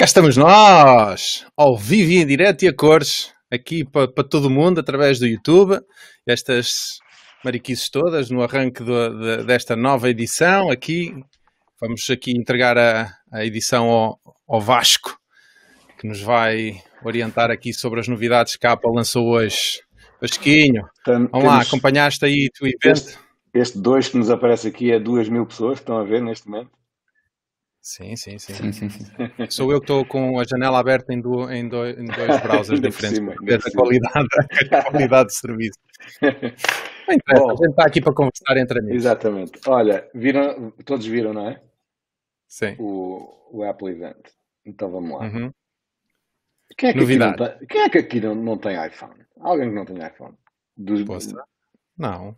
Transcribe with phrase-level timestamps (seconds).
[0.00, 4.48] Cá estamos nós, ao vivo e em direto e a cores, aqui para, para todo
[4.48, 5.78] mundo, através do YouTube.
[6.26, 7.00] Estas
[7.44, 10.70] mariquices todas no arranque do, de, desta nova edição.
[10.70, 11.12] Aqui,
[11.78, 14.18] vamos aqui entregar a, a edição ao,
[14.48, 15.18] ao, Vasco,
[15.98, 19.82] que nos vai orientar aqui sobre as novidades que a Apple lançou hoje.
[20.18, 23.18] Vasquinho, vamos lá, acompanhaste aí o evento?
[23.52, 26.48] Este 2 que nos aparece aqui é 2 mil pessoas que estão a ver neste
[26.48, 26.79] momento.
[27.82, 28.54] Sim, sim, sim.
[28.54, 29.04] sim, sim, sim.
[29.48, 32.80] Sou eu que estou com a janela aberta em, do, em, do, em dois browsers
[32.80, 34.28] diferentes cima, a qualidade,
[34.70, 35.78] a qualidade de serviço.
[37.10, 38.96] Interessa, Bom, a gente está aqui para conversar entre amigos.
[38.96, 39.60] Exatamente.
[39.66, 41.60] Olha, viram, todos viram, não é?
[42.46, 42.76] Sim.
[42.78, 44.28] O, o Apple Event.
[44.64, 45.26] Então vamos lá.
[45.26, 45.50] Uhum.
[46.76, 47.32] Quem, é que Novidade.
[47.32, 49.24] Aqui não tem, quem é que aqui não, não tem iPhone?
[49.40, 50.36] Alguém que não tem iPhone?
[50.76, 51.04] Dos,
[51.98, 52.36] Não.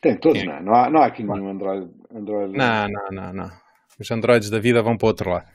[0.00, 0.60] Tem todos, não, é?
[0.60, 2.56] não, há, não há aqui nenhum Android, Android.
[2.56, 3.63] Não, não, não, não.
[3.98, 5.48] Os androides da vida vão para o outro lado.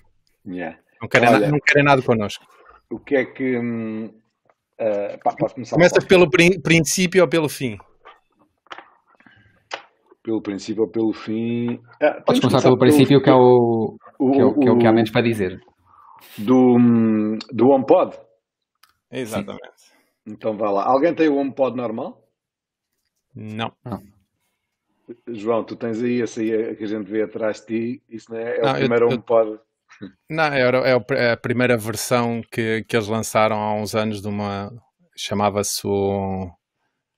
[0.45, 0.77] Yeah.
[1.01, 2.45] Não, querem Olha, não querem nada connosco.
[2.89, 3.57] O que é que.
[3.57, 4.05] Hum,
[4.79, 5.35] uh, pá,
[5.71, 7.77] Começas pelo prin princípio ou pelo fim?
[10.23, 11.81] Pelo princípio ou pelo fim.
[12.01, 14.71] Ah, Podes começar pelo, pelo princípio, que é o, o, que, é o, que é
[14.71, 15.59] o que há menos para dizer.
[16.37, 18.17] Do, hum, do HomePod?
[19.11, 19.61] Exatamente.
[19.75, 19.93] Sim.
[20.27, 20.85] Então vá lá.
[20.85, 22.21] Alguém tem o HomePod normal?
[23.33, 23.71] Não.
[23.83, 24.18] não.
[25.27, 28.39] João, tu tens aí esse aí que a gente vê atrás de ti, isso não
[28.39, 29.59] é, é não, o primeiro eu, HomePod.
[30.29, 34.71] Não, é, é, a primeira versão que, que eles lançaram há uns anos de uma.
[35.15, 36.49] chamava-se o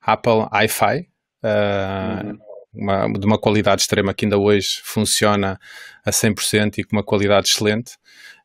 [0.00, 1.08] Apple iFi.
[1.44, 2.38] Uh, uhum.
[2.72, 5.58] uma, de uma qualidade extrema que ainda hoje funciona
[6.04, 7.96] a 100% e com uma qualidade excelente.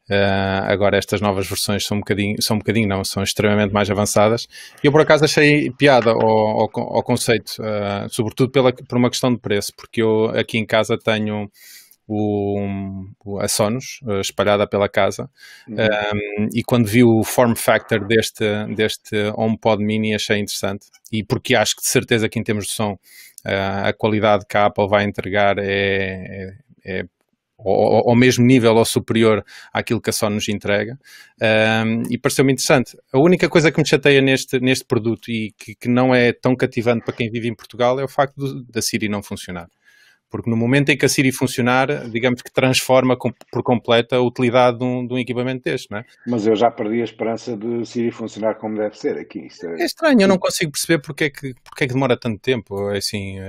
[0.10, 3.90] Uh, agora estas novas versões são um bocadinho, são um bocadinho não, são extremamente mais
[3.90, 4.48] avançadas.
[4.82, 9.34] Eu por acaso achei piada ao, ao, ao conceito, uh, sobretudo pela, por uma questão
[9.34, 11.52] de preço, porque eu aqui em casa tenho
[12.08, 12.58] o,
[13.42, 15.30] a Sonos uh, espalhada pela casa
[15.68, 15.76] uhum.
[15.76, 21.54] um, e quando vi o form factor deste, deste HomePod Mini achei interessante e porque
[21.54, 22.98] acho que de certeza que em termos de som
[23.46, 26.54] a qualidade que a Apple vai entregar é,
[26.84, 27.06] é, é
[27.58, 30.98] ao, ao, mesmo nível ou superior àquilo que a Sony nos entrega
[31.86, 32.98] um, e pareceu-me interessante.
[33.12, 36.56] A única coisa que me chateia neste, neste produto e que, que, não é tão
[36.56, 39.67] cativante para quem vive em Portugal é o facto do, da Siri não funcionar.
[40.30, 44.22] Porque no momento em que a Siri funcionar, digamos que transforma com, por completo a
[44.22, 46.06] utilidade de um, de um, equipamento deste, não é?
[46.28, 49.48] Mas eu já perdi a esperança de Siri funcionar como deve ser aqui.
[49.64, 49.82] É...
[49.84, 49.86] é...
[49.86, 52.90] estranho, eu não consigo perceber porque é que, porque é que demora tanto tempo.
[52.92, 53.40] É assim,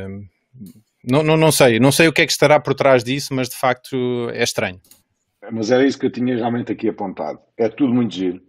[1.05, 3.49] não, não, não sei, não sei o que é que estará por trás disso, mas
[3.49, 3.97] de facto
[4.33, 4.81] é estranho.
[5.51, 7.39] Mas era isso que eu tinha realmente aqui apontado.
[7.57, 8.43] É tudo muito giro.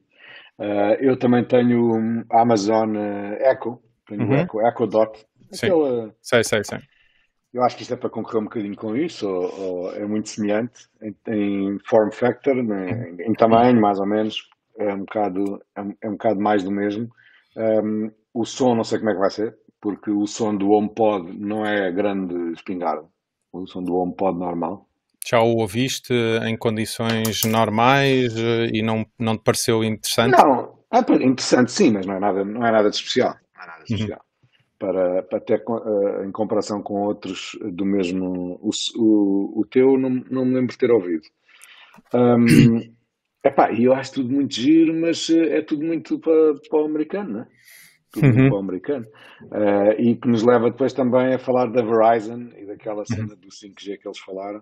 [0.58, 4.32] Uh, eu também tenho a Amazon eh, Echo, tenho uhum.
[4.32, 5.26] o Echo, Echo Dot.
[5.52, 5.68] Sim.
[5.68, 6.16] Aquela...
[6.22, 6.80] Sei, sei, sei.
[7.54, 10.30] Eu acho que isto é para concorrer um bocadinho com isso, ou, ou é muito
[10.30, 14.50] semelhante em, em form factor, né, em, em, tamanho, mais ou menos.
[14.78, 17.10] É um bocado, é um, é um bocado mais do mesmo.
[17.56, 21.31] Um, o som, não sei como é que vai ser, porque o som do HomePod
[21.38, 23.06] não é grande espingarda.
[23.51, 24.88] O som do HomePod normal.
[25.25, 26.13] Já o ouviste
[26.45, 30.31] em condições normais eh, e não, não te pareceu interessante?
[30.31, 33.35] Não, é interessante sim, mas não é nada, não é nada de especial.
[33.56, 34.00] Não é nada de uhum.
[34.00, 34.19] especial.
[34.19, 34.29] Uhum.
[34.79, 38.59] Para, para ter uh, em comparação com outros do mesmo.
[38.62, 41.23] O, o, o teu não, não me lembro de ter ouvido.
[42.13, 42.79] Um,
[43.44, 47.31] epá, eu acho tudo muito giro, mas eh, é tudo muito para, para o americano,
[47.31, 47.47] não é?
[48.12, 48.58] Tudo uhum.
[48.58, 49.06] americano,
[49.46, 53.50] uh, e que nos leva depois também a falar da Verizon e daquela cena do
[53.50, 54.59] 5G que eles falaram,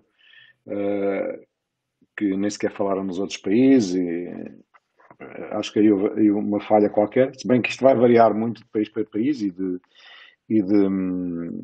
[0.66, 1.46] uh,
[2.16, 6.90] que nem sequer falaram nos outros países, e uh, acho que aí houve, uma falha
[6.90, 9.78] qualquer, se bem que isto vai variar muito de país para país e de.
[10.50, 11.62] E de um,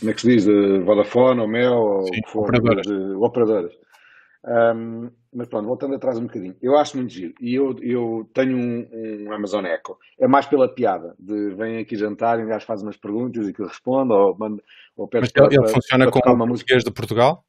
[0.00, 0.44] como é que se diz?
[0.44, 2.86] De Vodafone ou Mel ou o que for, operadoras.
[2.86, 3.72] De, de operadoras.
[4.44, 8.56] Um, mas pronto, voltando atrás um bocadinho, eu acho muito giro e eu, eu tenho
[8.56, 9.98] um, um Amazon Echo.
[10.18, 13.52] É mais pela piada de vem aqui jantar e um gajo faz umas perguntas e
[13.52, 14.62] que responde ou, manda,
[14.96, 17.44] ou pede Mas para, ele, funciona para com uma português de Portugal?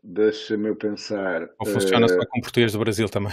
[0.00, 1.48] Deixa-me eu pensar.
[1.58, 3.32] Ou funciona uh, só com português do Brasil também?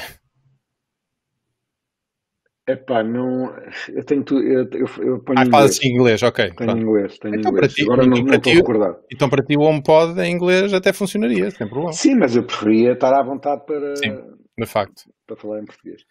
[2.72, 3.54] Epá, não.
[3.90, 4.42] Eu tenho tudo.
[4.42, 6.46] Eu, eu, eu ponho ah, fala assim inglês, ok.
[6.46, 6.78] Tenho pronto.
[6.78, 7.74] inglês, tenho então, inglês.
[7.74, 8.96] Ti, Agora não, não estou a recordar.
[9.12, 11.94] Então para ti o HomePod em inglês até funcionaria, sem problema.
[11.94, 13.96] Sim, mas eu preferia estar à vontade para.
[13.96, 14.18] Sim,
[14.58, 15.04] de facto.
[15.28, 16.04] Para falar em português.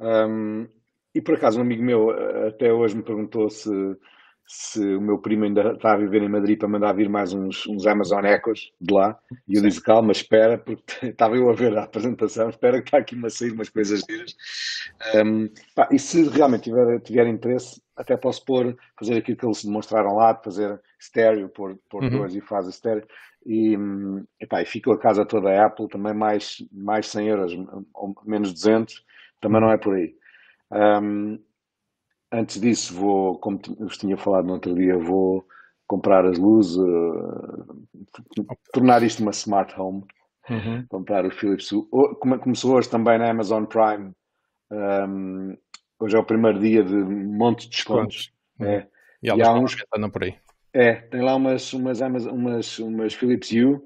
[0.00, 0.66] Um,
[1.14, 3.70] e por acaso um amigo meu eh, até hoje me perguntou se
[4.48, 7.66] se o meu primo ainda está a viver em Madrid para mandar vir mais uns,
[7.66, 9.18] uns Amazon Echoes de lá.
[9.46, 12.98] E eu disse, calma, espera, porque estava eu a ver a apresentação, espera que está
[12.98, 14.34] aqui uma sair umas coisas giras.
[15.14, 19.62] Um, pá, e se realmente tiver, tiver interesse, até posso pôr, fazer aquilo que eles
[19.62, 22.10] demonstraram lá, de fazer estéreo, pôr, pôr uhum.
[22.10, 23.06] dois e faz estéreo.
[23.44, 23.76] E,
[24.40, 27.52] epá, e fico a casa toda a Apple, também mais, mais 100 euros,
[27.92, 29.04] ou menos 200,
[29.42, 30.14] também não é por aí.
[30.72, 31.38] Um,
[32.32, 35.46] antes disso, vou, como vos tinha falado no outro dia, vou
[35.86, 37.86] comprar as luzes, uh,
[38.72, 40.04] tornar isto uma smart home,
[40.50, 40.84] uhum.
[40.88, 41.86] comprar o Philips Hue.
[42.40, 44.12] Começou hoje também na Amazon Prime,
[44.70, 45.56] um,
[45.98, 48.32] hoje é o primeiro dia de um monte de descontos.
[48.60, 48.86] É.
[49.22, 49.76] E, e há uns
[50.12, 50.36] por aí.
[50.72, 53.80] É, tem lá umas, umas, umas, umas Philips Hue,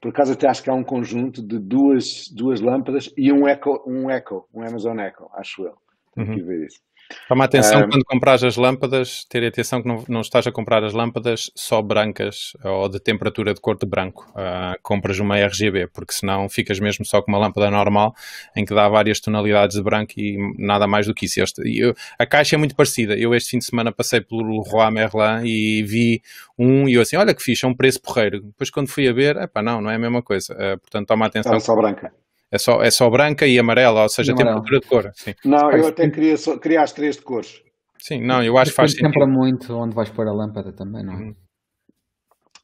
[0.00, 3.82] por acaso até acho que há um conjunto de duas, duas lâmpadas e um Echo,
[3.84, 5.74] um Echo, um Amazon Echo, acho eu.
[6.14, 6.34] Tenho uhum.
[6.36, 6.80] que ver isso.
[7.26, 10.84] Toma atenção um, quando compras as lâmpadas, ter atenção que não, não estás a comprar
[10.84, 14.30] as lâmpadas só brancas ou de temperatura de cor de branco.
[14.30, 18.14] Uh, compras uma RGB, porque senão ficas mesmo só com uma lâmpada normal
[18.54, 21.40] em que dá várias tonalidades de branco e nada mais do que isso.
[21.64, 23.14] Eu, a caixa é muito parecida.
[23.14, 26.22] Eu este fim de semana passei pelo Roi Merlin e vi
[26.58, 28.42] um e eu assim, olha que fixe, é um preço porreiro.
[28.42, 30.52] Depois quando fui a ver, epá, não, não é a mesma coisa.
[30.54, 31.54] Uh, portanto, toma atenção.
[31.54, 32.12] É só branca.
[32.50, 35.10] É só, é só branca e amarela, ou seja, temperatura de cor.
[35.14, 35.34] Sim.
[35.44, 37.62] Não, eu até queria, só, queria as três de cores.
[37.98, 39.26] Sim, não, eu acho que faz sentido.
[39.28, 41.32] muito onde vais pôr a lâmpada também, não é?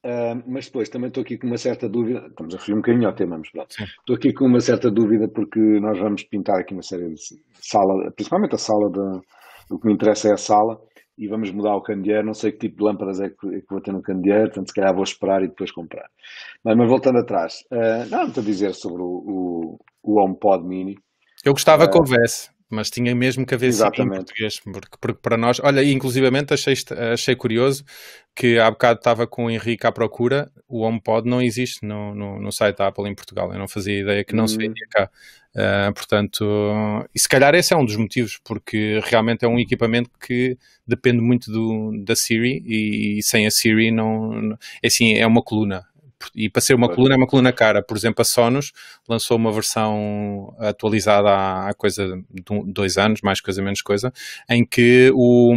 [0.07, 3.09] Uh, mas depois também estou aqui com uma certa dúvida, estamos a fugir um bocadinho
[3.09, 3.75] ao tema, mas pronto.
[3.81, 7.21] Estou aqui com uma certa dúvida porque nós vamos pintar aqui uma série de
[7.61, 9.21] sala, principalmente a sala de,
[9.71, 10.79] o que me interessa é a sala
[11.17, 12.27] e vamos mudar o candeeiro.
[12.27, 14.69] Não sei que tipo de lâmpadas é que, é que vou ter no candeeiro, portanto,
[14.69, 16.09] se calhar vou esperar e depois comprar.
[16.63, 20.97] Mas, mas voltando atrás, uh, não, estou a dizer sobre o, o, o HomePod Mini.
[21.45, 25.37] Eu gostava uh, que houvesse, mas tinha mesmo que haver em português, porque, porque, para
[25.37, 26.75] nós, olha, inclusivamente achei,
[27.13, 27.85] achei curioso
[28.35, 32.41] que há bocado estava com o Henrique à procura, o HomePod não existe no, no,
[32.41, 34.49] no site da Apple em Portugal, eu não fazia ideia que não hum.
[34.49, 35.09] se vendia cá.
[35.55, 36.45] Uh, portanto,
[37.15, 41.21] e se calhar esse é um dos motivos, porque realmente é um equipamento que depende
[41.21, 45.87] muito do, da Siri e, e sem a Siri não, é assim, é uma coluna.
[46.35, 47.83] E para ser uma coluna é uma coluna cara.
[47.83, 48.73] Por exemplo, a Sonos
[49.09, 54.13] lançou uma versão atualizada há, há coisa de dois anos, mais coisa menos coisa,
[54.49, 55.55] em que o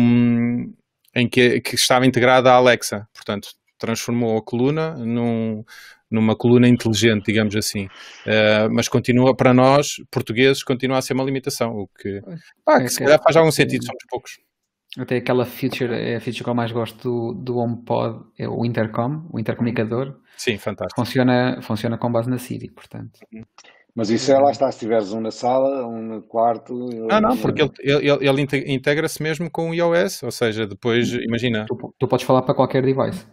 [1.16, 3.08] em que, que estava integrada a Alexa.
[3.14, 3.50] Portanto,
[3.80, 5.64] transformou a coluna num,
[6.10, 7.86] numa coluna inteligente, digamos assim.
[8.26, 12.22] Uh, mas continua, para nós, portugueses, continua a ser uma limitação, o que,
[12.64, 14.40] pá, que se calhar faz algum sentido, somos poucos.
[14.98, 18.66] Até aquela feature, é a feature que eu mais gosto do, do HomePod, é o
[18.66, 20.20] Intercom, o intercomunicador.
[20.38, 21.00] Sim, fantástico.
[21.00, 23.20] Funciona, funciona com base na Siri, portanto.
[23.94, 26.88] Mas isso é lá está, se tiveres um na sala, um no quarto.
[27.10, 31.66] Ah, não, porque ele, ele, ele integra-se mesmo com o iOS, ou seja, depois, imagina.
[31.68, 33.26] Tu, tu podes falar para qualquer device.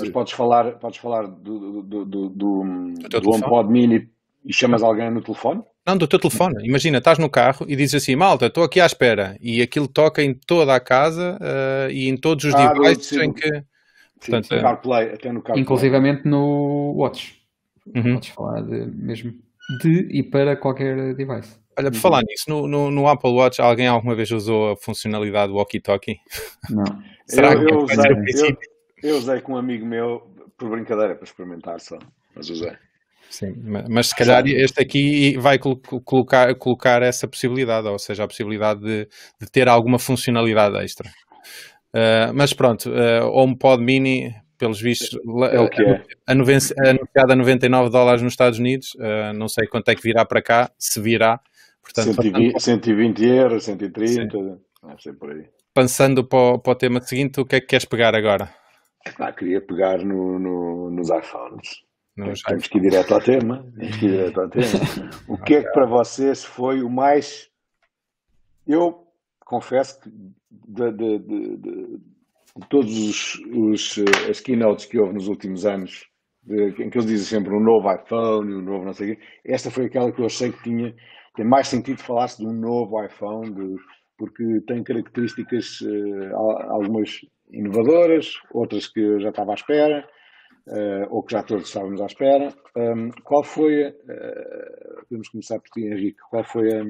[0.00, 4.10] Mas podes falar, podes falar do, do, do, do, do HomePod Mini
[4.44, 5.62] e chamas alguém no telefone?
[5.86, 6.66] Não, do teu telefone.
[6.66, 9.36] Imagina, estás no carro e dizes assim, malta, estou aqui à espera.
[9.40, 13.32] E aquilo toca em toda a casa uh, e em todos os ah, devices em
[13.32, 13.48] que...
[13.48, 13.62] Sim,
[14.20, 14.60] Portanto, sim, é...
[14.60, 15.62] CarPlay, até no CarPlay.
[15.62, 17.40] Inclusivamente no Watch.
[17.94, 18.14] Uhum.
[18.14, 19.32] Podes falar de, mesmo
[19.80, 21.58] de e para qualquer device.
[21.78, 25.52] Olha, por falar nisso, no, no, no, Apple Watch, alguém alguma vez usou a funcionalidade
[25.52, 26.18] walkie-talkie?
[26.68, 26.84] Não.
[27.26, 31.24] Será eu, que eu usei, eu, eu usei com um amigo meu, por brincadeira, para
[31.24, 31.98] experimentar só,
[32.34, 32.72] mas usei.
[33.30, 33.54] Sim,
[33.88, 39.08] mas se calhar este aqui vai colocar, colocar essa possibilidade, ou seja, a possibilidade de,
[39.40, 41.10] de ter alguma funcionalidade extra.
[41.88, 45.18] Uh, mas pronto, uh, HomePod Mini, pelos vistos,
[45.52, 46.02] é o que é.
[46.26, 50.42] anunciada a 99 dólares nos Estados Unidos, uh, não sei quanto é que virá para
[50.42, 51.40] cá, se virá.
[51.82, 54.38] Portanto, 120, 120 euros, 130,
[54.82, 55.44] não sei por aí.
[55.74, 58.50] Pensando para o, para o tema seguinte, o que é que queres pegar agora?
[59.18, 61.87] Ah, queria pegar no, no, nos iPhones.
[62.18, 63.64] Nos temos que ir direto ao tema.
[63.78, 64.66] Temos que ir direto ao tema.
[65.28, 67.50] O que é que para vocês foi o mais.
[68.66, 69.06] Eu
[69.44, 70.10] confesso que
[70.50, 76.06] de, de, de, de todos os, os, as keynotes que houve nos últimos anos,
[76.46, 79.70] em que eles dizem sempre um novo iPhone, um novo não sei o quê, esta
[79.70, 80.94] foi aquela que eu achei que tinha
[81.38, 83.54] tem mais sentido falar-se de um novo iPhone,
[84.18, 86.34] porque tem características uh,
[86.70, 87.20] algumas
[87.52, 90.04] inovadoras, outras que eu já estava à espera,
[90.68, 92.54] uh, ou que já todos estávamos à espera.
[92.76, 96.82] Um, qual foi, uh, começar por ti, Henrique, qual foi a,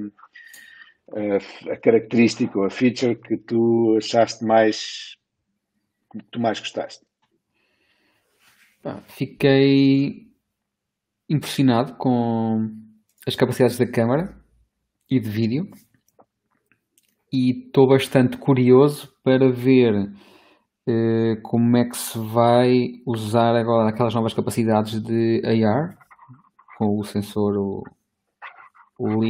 [1.13, 5.17] a, a, característica ou a feature que tu achaste mais,
[6.13, 7.07] que tu mais gostaste?
[9.09, 10.29] Fiquei
[11.29, 12.71] impressionado com
[13.27, 14.35] as capacidades da câmara
[15.11, 15.69] e de vídeo
[17.31, 19.93] e estou bastante curioso para ver
[21.43, 25.97] como é que se vai usar agora aquelas novas capacidades de AR
[26.79, 27.85] com o sensor o,
[28.99, 29.23] o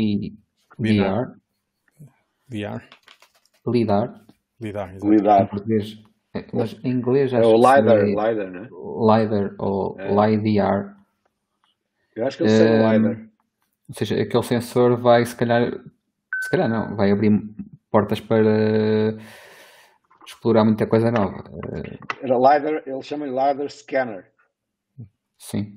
[0.78, 1.34] LIDAR.
[2.48, 2.82] VR.
[3.66, 4.24] LIDAR.
[4.60, 4.94] lidar.
[5.00, 5.48] lidar.
[6.34, 8.68] Em mas em inglês é o LiDAR, LiDAR, né?
[8.70, 10.08] LiDAR ou é.
[10.08, 10.96] LiDAR.
[12.14, 13.28] Eu acho que ele é um, LiDAR.
[13.88, 15.72] Ou seja, aquele sensor vai, se calhar,
[16.40, 17.32] se calhar não, vai abrir
[17.90, 19.16] portas para
[20.28, 21.42] explorar muita coisa nova.
[22.23, 24.26] Era LiDAR, ele chama LiDAR Scanner.
[25.38, 25.76] Sim.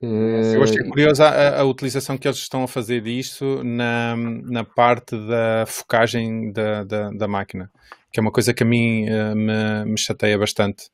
[0.00, 5.16] Eu achei curiosa a, a, utilização que eles estão a fazer disso na, na parte
[5.16, 7.72] da focagem da, da, da máquina,
[8.12, 10.90] que é uma coisa que a mim uh, me, me chateia bastante.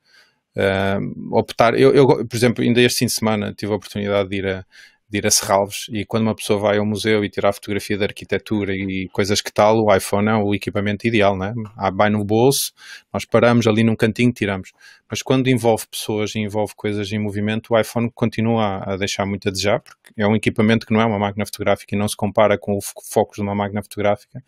[0.57, 4.37] Uh, optar, eu, eu, por exemplo, ainda este fim de semana tive a oportunidade de
[4.37, 4.65] ir a,
[5.11, 8.05] de ir a Serralves e quando uma pessoa vai ao museu e tirar fotografia de
[8.05, 11.53] arquitetura e coisas que tal, o iPhone é o equipamento ideal, né?
[11.95, 12.73] Vai no bolso,
[13.13, 14.71] nós paramos ali num cantinho, tiramos.
[15.11, 19.49] Mas quando envolve pessoas e envolve coisas em movimento, o iPhone continua a deixar muito
[19.49, 22.17] a desejar, porque é um equipamento que não é uma máquina fotográfica e não se
[22.17, 24.41] compara com o foco de uma máquina fotográfica.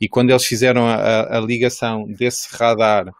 [0.00, 3.12] E quando eles fizeram a, a ligação desse radar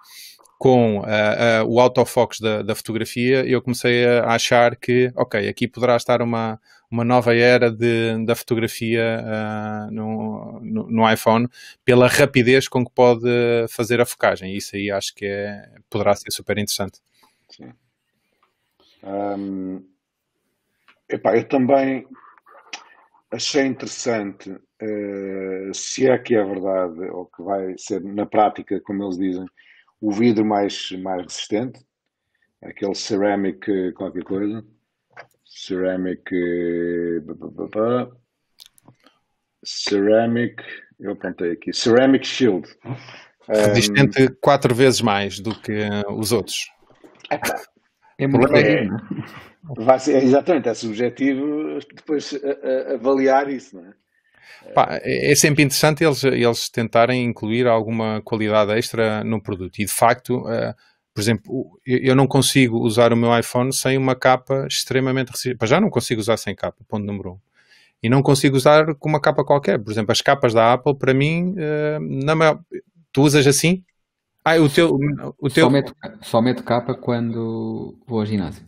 [0.59, 5.69] com uh, uh, o autofocus da, da, fotografia, eu comecei a achar que, ok, aqui
[5.69, 6.59] poderá estar uma,
[6.91, 11.49] uma nova era de, da fotografia uh, no, no, no, iPhone
[11.85, 13.29] pela rapidez com que pode
[13.69, 14.57] fazer a focagem.
[14.57, 17.01] Isso aí acho que é, poderá ser super interessante.
[17.51, 17.73] Sim.
[21.09, 22.05] Epá, eu também
[23.31, 29.05] achei interessante, uh, se é que é verdade, ou que vai ser na prática, como
[29.05, 29.47] eles dizem,
[30.01, 31.81] o vidro mais, mais resistente,
[32.63, 34.65] aquele ceramic qualquer coisa,
[35.45, 36.31] ceramic
[39.65, 40.63] ceramic,
[41.01, 42.69] eu apontei aqui, ceramic shield.
[43.49, 45.73] Resistente um, quatro vezes mais do que
[46.11, 46.71] os outros.
[48.19, 48.89] É muito é,
[49.77, 52.33] vai ser, exatamente, é subjetivo depois
[52.95, 53.93] avaliar isso, não é?
[54.75, 59.79] Pá, é, é sempre interessante eles, eles tentarem incluir alguma qualidade extra no produto.
[59.79, 60.75] E de facto, uh,
[61.15, 65.67] por exemplo, eu não consigo usar o meu iPhone sem uma capa extremamente resistente.
[65.67, 67.39] Já não consigo usar sem capa, ponto número um.
[68.03, 69.79] E não consigo usar com uma capa qualquer.
[69.79, 72.61] Por exemplo, as capas da Apple, para mim, uh, na maior...
[73.13, 73.83] tu usas assim?
[74.45, 74.97] Ah, o teu.
[75.41, 75.65] O teu...
[75.65, 78.65] Só, meto, só meto capa quando vou ao ginásio.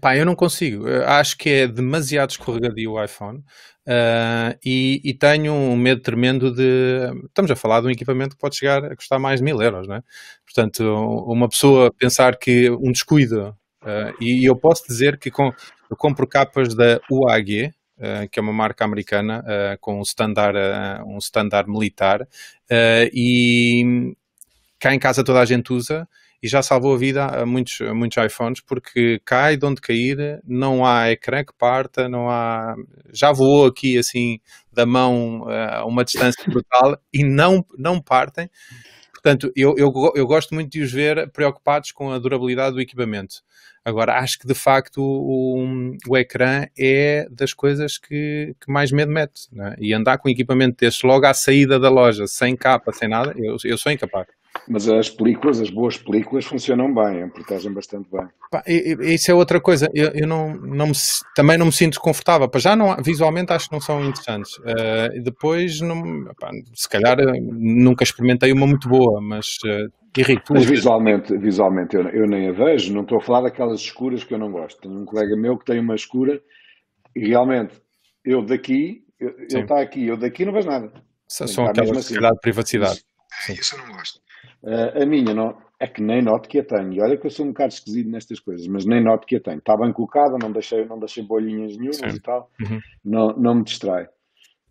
[0.00, 0.88] Pá, eu não consigo.
[0.88, 3.38] Eu acho que é demasiado escorregadio o iPhone
[3.86, 7.10] uh, e, e, tenho um medo tremendo de.
[7.26, 9.86] Estamos a falar de um equipamento que pode chegar a custar mais de mil euros,
[9.86, 10.02] não é?
[10.44, 10.82] Portanto,
[11.26, 13.56] uma pessoa pensar que um descuido.
[13.82, 15.52] Uh, e, eu posso dizer que com,
[15.90, 19.44] eu compro capas da UAG, uh, que é uma marca americana
[19.80, 20.56] com um standard,
[21.06, 22.26] um standard militar,
[23.12, 24.14] e
[24.78, 26.08] cá em casa toda a gente usa
[26.42, 30.40] e já salvou a vida a muitos, a muitos iPhones porque cai de onde cair,
[30.44, 32.74] não há ecrã que parta, não há.
[33.12, 34.40] Já voou aqui assim
[34.72, 38.50] da mão eh, a uma distância brutal e não, não partem.
[39.12, 43.36] Portanto, eu, eu, eu gosto muito de os ver preocupados com a durabilidade do equipamento.
[43.84, 49.12] Agora, acho que de facto o, o ecrã é das coisas que, que mais medo
[49.12, 49.48] mete.
[49.56, 49.76] É?
[49.78, 53.56] E andar com equipamento deste logo à saída da loja, sem capa, sem nada, eu,
[53.64, 54.26] eu sou incapaz.
[54.68, 58.26] Mas as películas, as boas películas, funcionam bem, protegem bastante bem.
[58.50, 59.90] Pá, isso é outra coisa.
[59.94, 60.92] Eu, eu não, não me,
[61.34, 62.48] também não me sinto confortável.
[62.48, 64.56] Para já, não, visualmente, acho que não são interessantes.
[64.58, 70.52] Uh, depois, não, pá, se calhar, eh, nunca experimentei uma muito boa, mas uh, irrito.
[70.52, 72.92] Mas visualmente, visualmente eu, eu nem a vejo.
[72.92, 74.80] Não estou a falar daquelas escuras que eu não gosto.
[74.80, 76.40] Tenho um colega meu que tem uma escura
[77.16, 77.74] e realmente,
[78.24, 80.92] eu daqui, ele está aqui, eu daqui não vejo nada.
[81.26, 82.14] São aquelas assim.
[82.14, 83.02] de privacidade.
[83.48, 84.20] Isso, isso eu não gosto.
[84.62, 86.92] Uh, a minha não, é que nem noto que a tenho.
[86.92, 89.40] E olha que eu sou um bocado esquisito nestas coisas, mas nem noto que a
[89.40, 89.58] tenho.
[89.58, 92.16] Está bem colocada, não deixei, não deixei bolhinhas nenhumas Sim.
[92.16, 92.80] e tal, uhum.
[93.04, 94.06] não, não me distrai.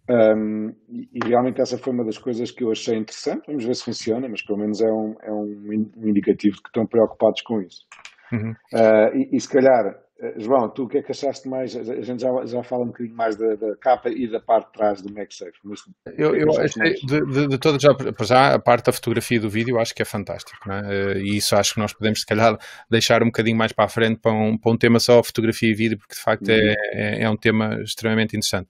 [0.09, 3.45] Um, e, e, realmente essa foi uma das coisas que eu achei interessante.
[3.47, 6.85] Vamos ver se funciona, mas pelo menos é um, é um indicativo de que estão
[6.85, 7.85] preocupados com isso.
[8.31, 8.51] Uhum.
[8.73, 9.93] Uh, e, e, se calhar
[10.37, 11.75] João, tu o que é que achaste mais?
[11.75, 14.73] A gente já, já fala um bocadinho mais da, da capa e da parte de
[14.73, 15.57] trás do MagSafe.
[15.63, 15.79] Mas,
[16.15, 17.89] eu, é eu achei, de, de, de todas, já,
[18.23, 20.59] já a parte da fotografia do vídeo acho que é fantástico.
[20.71, 21.17] É?
[21.17, 22.55] E isso acho que nós podemos, se calhar,
[22.87, 25.73] deixar um bocadinho mais para a frente para um, para um tema só fotografia e
[25.73, 26.75] vídeo, porque de facto é, uhum.
[26.93, 28.69] é, é um tema extremamente interessante.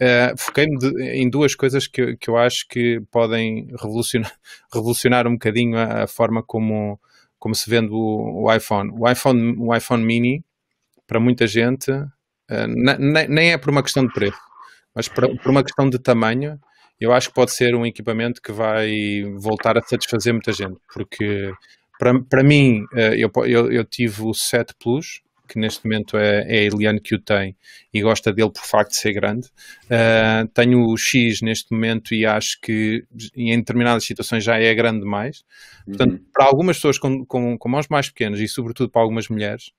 [0.00, 0.76] Uh, Foquei-me
[1.12, 4.32] em duas coisas que, que eu acho que podem revolucionar,
[4.72, 7.00] revolucionar um bocadinho a, a forma como,
[7.38, 8.90] como se vende o, o iPhone.
[8.98, 10.44] O iPhone, o iPhone mini
[11.08, 12.06] para muita gente, uh,
[13.28, 14.38] nem é por uma questão de preço,
[14.94, 16.60] mas por, por, uma questão de tamanho,
[17.00, 21.52] eu acho que pode ser um equipamento que vai voltar a satisfazer muita gente, porque
[21.98, 26.44] para, para mim, uh, eu, eu, eu, tive o 7 Plus que neste momento é,
[26.46, 27.56] é a Eliane que o tem
[27.92, 29.48] e gosta dele por facto de ser grande.
[29.86, 35.00] Uh, tenho o X neste momento e acho que em determinadas situações já é grande
[35.00, 35.42] demais.
[35.86, 36.24] Portanto, uhum.
[36.32, 39.72] para algumas pessoas com, com, com mãos mais pequenas e sobretudo para algumas mulheres,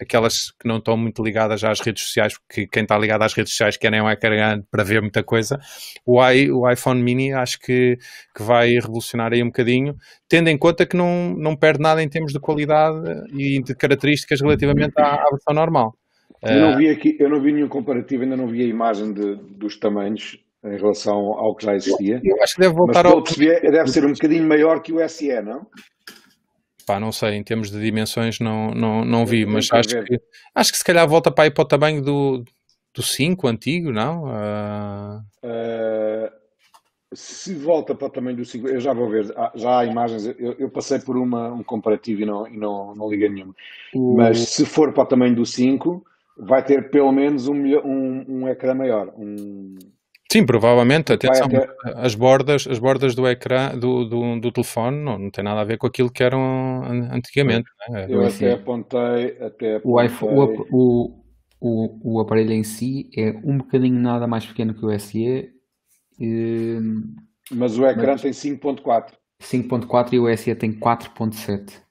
[0.00, 3.52] aquelas que não estão muito ligadas às redes sociais, porque quem está ligado às redes
[3.52, 5.58] sociais quer nem um ecrã para ver muita coisa,
[6.04, 7.98] o, i, o iPhone mini acho que,
[8.34, 9.96] que vai revolucionar aí um bocadinho,
[10.28, 12.98] tendo em conta que não, não perde nada em termos de qualidade
[13.32, 15.94] e de características relativamente à, à versão normal.
[16.42, 19.36] Eu não vi aqui, eu não vi nenhum comparativo, ainda não vi a imagem de,
[19.36, 22.20] dos tamanhos em relação ao que já existia.
[22.22, 23.22] Eu acho que deve voltar Mas, ao.
[23.22, 25.66] Perceber, deve ser um bocadinho maior que o SE, não?
[26.86, 30.20] Pá, não sei, em termos de dimensões não, não, não vi, mas acho que,
[30.54, 32.44] acho que se calhar volta para ir para o tamanho do,
[32.94, 34.24] do 5 antigo, não?
[34.24, 35.20] Uh...
[35.42, 36.30] Uh,
[37.12, 40.26] se volta para o tamanho do 5, eu já vou ver, ah, já há imagens,
[40.26, 43.54] eu, eu passei por uma, um comparativo e não, e não, não liguei nenhuma.
[43.94, 46.04] Mas se for para o tamanho do 5,
[46.38, 49.76] vai ter pelo menos um, um, um ecrã maior, um,
[50.30, 51.12] Sim, provavelmente.
[51.12, 51.68] Atenção, até...
[51.94, 55.64] as bordas, as bordas do ecrã do, do, do telefone não, não tem nada a
[55.64, 57.68] ver com aquilo que eram antigamente.
[57.88, 58.06] Né?
[58.08, 59.80] Eu até apontei, até apontei...
[59.84, 61.24] O, iPhone, o,
[61.60, 65.52] o, o, aparelho em si é um bocadinho nada mais pequeno que o SE.
[66.18, 66.78] E...
[67.52, 68.22] Mas o ecrã mas...
[68.22, 69.12] tem 5.4.
[69.40, 71.82] 5.4 e o SE tem 4.7.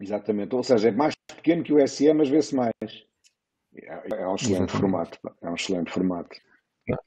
[0.00, 0.54] Exatamente.
[0.54, 2.72] Ou seja, é mais pequeno que o SE, mas vê-se mais.
[3.74, 4.72] É, é um excelente Exatamente.
[4.72, 5.18] formato.
[5.42, 6.36] É um excelente formato.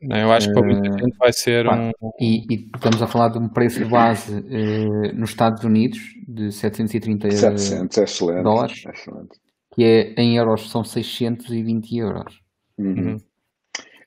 [0.02, 1.92] Não, eu acho que para muita eh, gente vai ser um.
[2.20, 7.30] E, e, estamos a falar de um preço base uh, nos Estados Unidos de 730
[7.30, 9.40] 700, excelente, dólares, excelente.
[9.76, 12.42] que é, em euros são 620 euros.
[12.78, 12.94] Uhum.
[12.94, 13.18] uhum.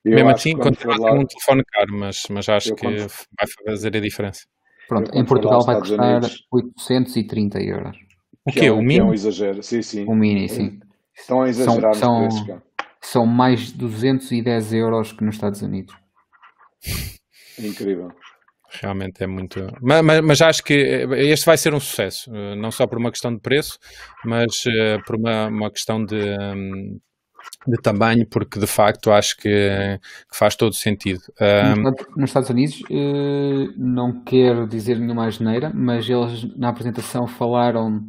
[0.04, 2.96] Mesmo assim, continua a ser um telefone caro, mas, mas acho que quando...
[2.98, 4.40] vai fazer a diferença.
[4.88, 6.46] Pronto, em Portugal vai custar Unidos...
[6.50, 7.96] 830 euros.
[8.46, 8.66] O quê?
[8.66, 8.98] É um, o mini?
[8.98, 10.04] É um exagero, sim, sim.
[10.06, 10.80] O mini, sim.
[11.14, 12.62] Estão a exagerar são, os preços,
[13.02, 15.94] são mais 210 euros que nos Estados Unidos.
[17.58, 18.08] Incrível.
[18.80, 19.60] Realmente é muito.
[19.82, 23.10] Mas, mas, mas, acho que este vai ser um sucesso, eh, não só por uma
[23.10, 23.78] questão de preço,
[24.24, 27.00] mas uh, por uma, uma questão de, um,
[27.66, 31.20] de tamanho, porque de facto acho que, que faz todo sentido.
[31.40, 31.82] Um...
[32.16, 38.00] Nos Estados Unidos, uh, não quero dizer nenhuma asneira, mas eles na apresentação falaram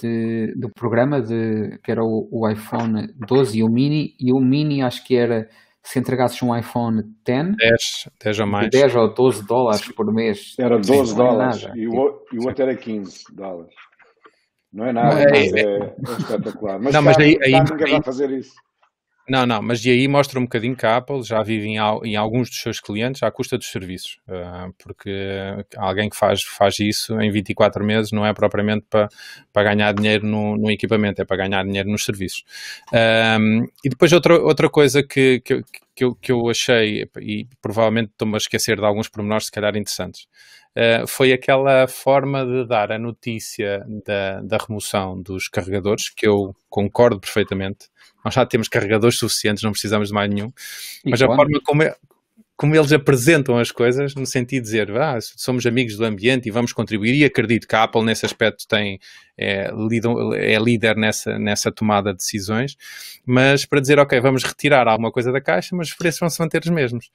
[0.00, 4.40] de, do programa, de, que era o, o, iPhone 12 e o Mini, e o
[4.40, 5.48] Mini acho que era
[5.82, 10.54] se entregasses um iPhone 10, 10, 10 ou mais, 10 ou 12 dólares por mês.
[10.58, 13.74] Era 12 Sim, dólares é e, o, e o outro era 15 dólares.
[14.72, 16.80] Não é nada, é, mas é, é, espetacular.
[16.80, 18.54] Mas, não, mas aí, aí, aí, vai fazer isso.
[19.26, 22.14] Não, não, mas e aí mostra um bocadinho que a Apple já vive em, em
[22.14, 25.10] alguns dos seus clientes à custa dos serviços, uh, porque
[25.78, 29.08] alguém que faz, faz isso em 24 meses não é propriamente para,
[29.50, 32.44] para ganhar dinheiro no, no equipamento, é para ganhar dinheiro nos serviços.
[32.92, 35.62] Um, e depois outra, outra coisa que, que,
[35.96, 39.74] que, eu, que eu achei, e provavelmente estou-me a esquecer de alguns pormenores se calhar
[39.74, 40.26] interessantes,
[40.76, 46.54] uh, foi aquela forma de dar a notícia da, da remoção dos carregadores, que eu
[46.68, 47.88] concordo perfeitamente,
[48.24, 50.52] nós já temos carregadores suficientes, não precisamos de mais nenhum.
[51.04, 51.94] E Mas a forma como, é,
[52.56, 56.52] como eles apresentam as coisas, no sentido de dizer, ah, somos amigos do ambiente e
[56.52, 59.00] vamos contribuir, e acredito que a Apple nesse aspecto tem,
[59.36, 59.70] é,
[60.36, 62.76] é líder nessa, nessa tomada de decisões,
[63.26, 66.40] mas para dizer, ok, vamos retirar alguma coisa da caixa, mas os preços vão se
[66.40, 67.10] manter os mesmos.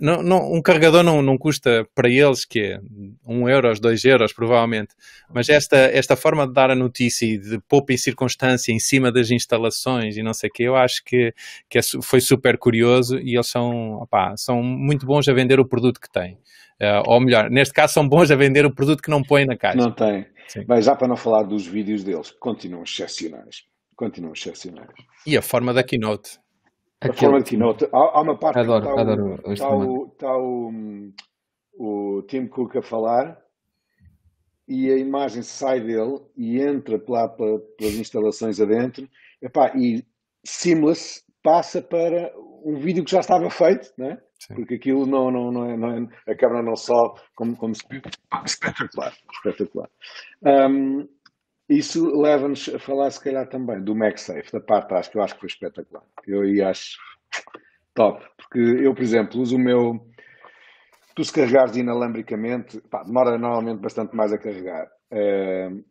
[0.00, 4.04] Não, não, um carregador não, não custa para eles que é 1 um euros, 2
[4.04, 4.94] euros, provavelmente,
[5.34, 9.10] mas esta, esta forma de dar a notícia e de poupa em circunstância em cima
[9.10, 11.34] das instalações e não sei o que, eu acho que,
[11.68, 15.68] que é, foi super curioso e eles são, opá, são muito bons a vender o
[15.68, 16.34] produto que têm.
[16.80, 19.56] Uh, ou melhor, neste caso são bons a vender o produto que não põe na
[19.56, 19.76] caixa.
[19.76, 20.26] Não tem.
[20.66, 23.64] Bem, já para não falar dos vídeos deles, continuam excepcionais.
[23.94, 24.90] Continuam excepcionais.
[25.26, 26.38] E a forma da keynote?
[27.00, 27.84] A forma da keynote.
[27.92, 31.12] Há, há uma parte adoro, que está, adoro o, está, o, está o,
[31.74, 33.38] o Tim Cook a falar
[34.66, 39.08] e a imagem sai dele e entra lá pelas instalações adentro
[39.42, 40.04] epá, e
[40.44, 42.32] seamless passa para
[42.64, 44.18] um vídeo que já estava feito, né?
[44.40, 44.54] Sim.
[44.54, 47.82] porque aquilo não, não, não, é, não é, a câmera não sobe como, como se
[48.30, 49.88] ah, espetacular, espetacular.
[50.42, 51.06] Um,
[51.68, 55.34] isso leva-nos a falar se calhar também do MagSafe, da parte acho que eu acho
[55.34, 56.02] que foi espetacular.
[56.26, 56.96] Eu aí acho
[57.94, 60.00] top, porque eu, por exemplo, uso o meu.
[61.14, 64.86] Tu se carregares inalambricamente, pá, demora normalmente bastante mais a carregar.
[65.12, 65.84] Uh,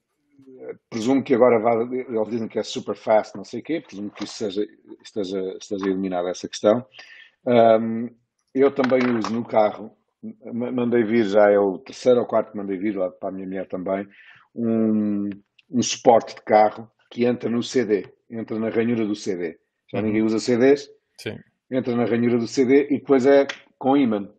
[0.89, 4.10] presumo que agora vai, eles dizem que é super fast, não sei o quê, presumo
[4.12, 4.65] que isso seja,
[5.04, 6.86] esteja, esteja eliminada essa questão.
[7.45, 8.10] Um,
[8.54, 9.95] eu também uso no carro,
[10.54, 13.47] mandei vir, já é o terceiro ou quarto que mandei vir lá para a minha
[13.47, 14.08] mulher também,
[14.56, 15.30] um,
[15.69, 19.58] um suporte de carro que entra no CD, entra na ranhura do CD.
[19.91, 20.06] Já Uhum.
[20.06, 21.39] ninguém usa CDs, Sim.
[21.71, 23.47] entra na ranhura do CD e depois é
[23.78, 24.30] com ímã.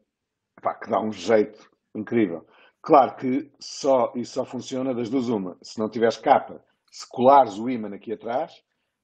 [0.58, 2.46] Epá, que dá um jeito incrível.
[2.82, 5.56] Claro que só, isso só funciona das duas uma.
[5.62, 8.52] Se não tiveres capa, se colares o ímã aqui atrás,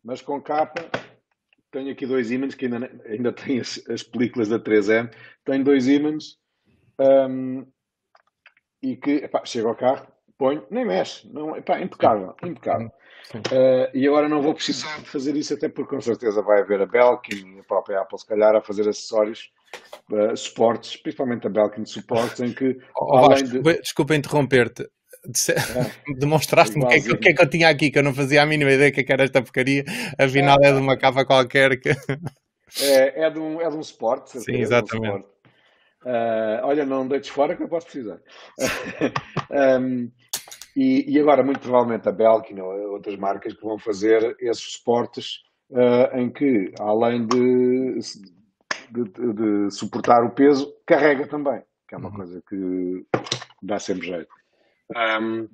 [0.03, 0.91] mas com capa,
[1.71, 5.13] tenho aqui dois ímãs que ainda, ainda têm as, as películas da 3M.
[5.45, 6.39] Tenho dois ímãs
[6.99, 7.67] hum,
[8.83, 10.07] e que, epá, chego ao carro,
[10.39, 11.31] ponho, nem mexe.
[11.31, 12.91] Não, epá, impecável, impecável.
[13.25, 13.39] Sim.
[13.39, 16.81] Uh, e agora não vou precisar de fazer isso, até porque com certeza vai haver
[16.81, 19.51] a Belkin e a própria Apple, se calhar, a fazer acessórios,
[20.13, 23.81] uh, suportes, principalmente a Belkin de suportes, em que, Oh, além Vasco, de.
[23.81, 24.89] desculpa, interromper-te.
[25.29, 28.15] Disse- Ah, Demonstraste-me o que, é que, é que eu tinha aqui, que eu não
[28.15, 29.85] fazia a mínima ideia que, é que era esta porcaria.
[30.19, 31.91] Afinal, é de uma capa qualquer que.
[32.81, 35.27] é, é, de um, é de um suporte, Sim, certeza, exatamente.
[35.27, 35.37] Um.
[36.09, 38.21] Uh, olha, não deites fora que eu posso precisar.
[39.49, 40.11] Um,
[40.77, 45.39] e, e agora, muito provavelmente, a Belkin ou outras marcas que vão fazer esses suportes
[45.71, 47.99] uh, em que, além de,
[49.05, 52.17] de, suportar o peso, carrega também, que é uma Uhum.
[52.17, 53.07] coisa que
[53.63, 54.29] dá sempre jeito.
[54.97, 55.49] Um,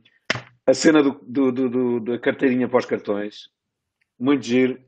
[0.67, 3.51] a cena do, do- do- do- da carteirinha para os cartões,
[4.19, 4.81] muito giro.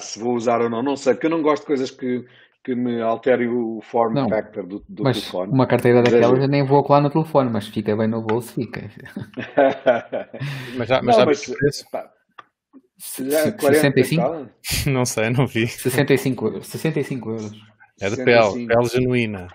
[0.00, 2.26] Se vou usar ou não, não sei, porque eu não gosto de coisas que,
[2.64, 5.52] que me alterem o form Não, factor do, do Mas telefone.
[5.52, 8.90] uma carteira daquelas eu nem vou colar no telefone, mas fica bem no bolso, fica.
[10.76, 12.12] Mas já, mas Não, já mas pá,
[12.98, 14.22] Se- já se- 40 e 65?
[14.22, 14.46] tal,
[14.92, 15.66] Não sei, não vi.
[15.68, 16.66] 65 euros.
[16.66, 17.52] 65 euros.
[18.00, 18.68] É de pele, 65.
[18.68, 19.48] pele genuína.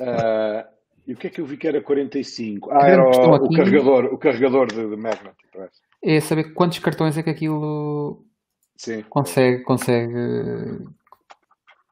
[0.00, 0.66] Ah,
[1.06, 2.70] e o que é que eu vi que era 45?
[2.72, 5.34] Ah, era o, o carregador, o carregador de, de magnet.
[5.52, 5.80] parece.
[6.02, 8.24] É saber quantos cartões é que aquilo
[8.76, 9.02] Sim.
[9.08, 10.14] consegue, consegue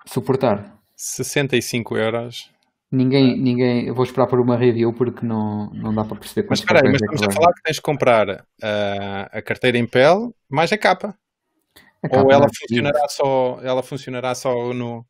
[0.07, 0.79] suportar.
[0.97, 2.51] 65 euros.
[2.93, 6.59] Ninguém, ninguém, eu vou esperar por uma review porque não, não dá para perceber Mas
[6.59, 9.79] espera aí, mas é que estamos a falar que tens de comprar ah, a carteira
[9.79, 11.17] em pele mais a capa.
[12.03, 15.07] A capa Ou ela é funcionará só, ela funcionará só no.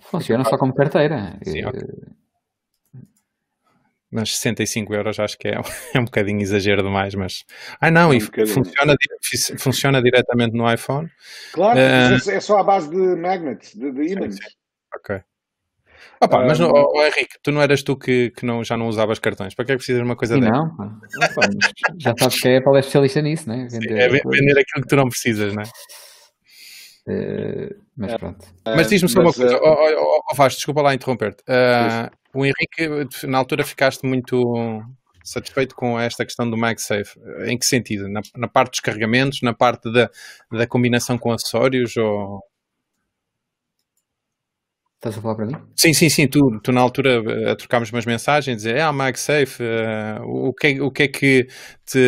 [0.00, 1.38] Funciona só como carteira.
[1.42, 1.80] Sim, Eh, ok.
[4.10, 5.54] Mas 65 euros acho que é,
[5.94, 7.42] é um bocadinho exagero demais, mas.
[7.80, 8.54] Ah não, É um e bocadinho.
[8.54, 8.96] funciona,
[9.58, 11.10] funciona diretamente no iPhone.
[11.52, 14.36] Claro, mas é só à base de magnets, de, de ímãs.
[14.94, 15.22] Ok.
[16.20, 18.88] Opa, mas Um, oh, oh, Henrique, tu não eras tu que, que não, já não
[18.88, 19.54] usavas cartões.
[19.54, 20.52] Para que é que precisas de uma coisa dessas?
[20.56, 20.84] não, pá.
[20.84, 23.68] Opa, mas já sabes que a Apple é especialista nisso, né?
[23.70, 24.40] Vender É ve- coisas.
[24.40, 25.66] vender aquilo que tu não precisas, não é?
[27.06, 28.46] Eh, mas pronto.
[28.64, 31.42] Mas diz-me só uma mas, coisa, ah, oh, oh, Vasco, desculpa lá interromper-te.
[31.48, 34.82] Ah, o Henrique, na altura ficaste muito
[35.22, 37.18] satisfeito com esta questão do MagSafe.
[37.46, 38.08] Em que sentido?
[38.08, 40.10] Na, na parte dos carregamentos, na parte da,
[40.50, 41.96] da combinação com acessórios?
[41.96, 42.42] Ou...
[45.04, 45.56] Estás a falar para mim?
[45.76, 46.26] Sim, sim, sim.
[46.26, 50.80] Tu, tu na altura eh, trocámos umas mensagens, dizer, ah, MagSafe, eh, o, que, é-
[50.82, 51.46] o que é que
[51.84, 51.98] te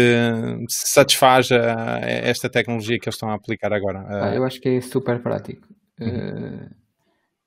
[0.71, 4.03] satisfaz a, a esta tecnologia que eles estão a aplicar agora?
[4.03, 5.69] Pá, Ah, eu acho que é super prático.
[6.01, 6.09] Uhum.
[6.09, 6.71] Eh,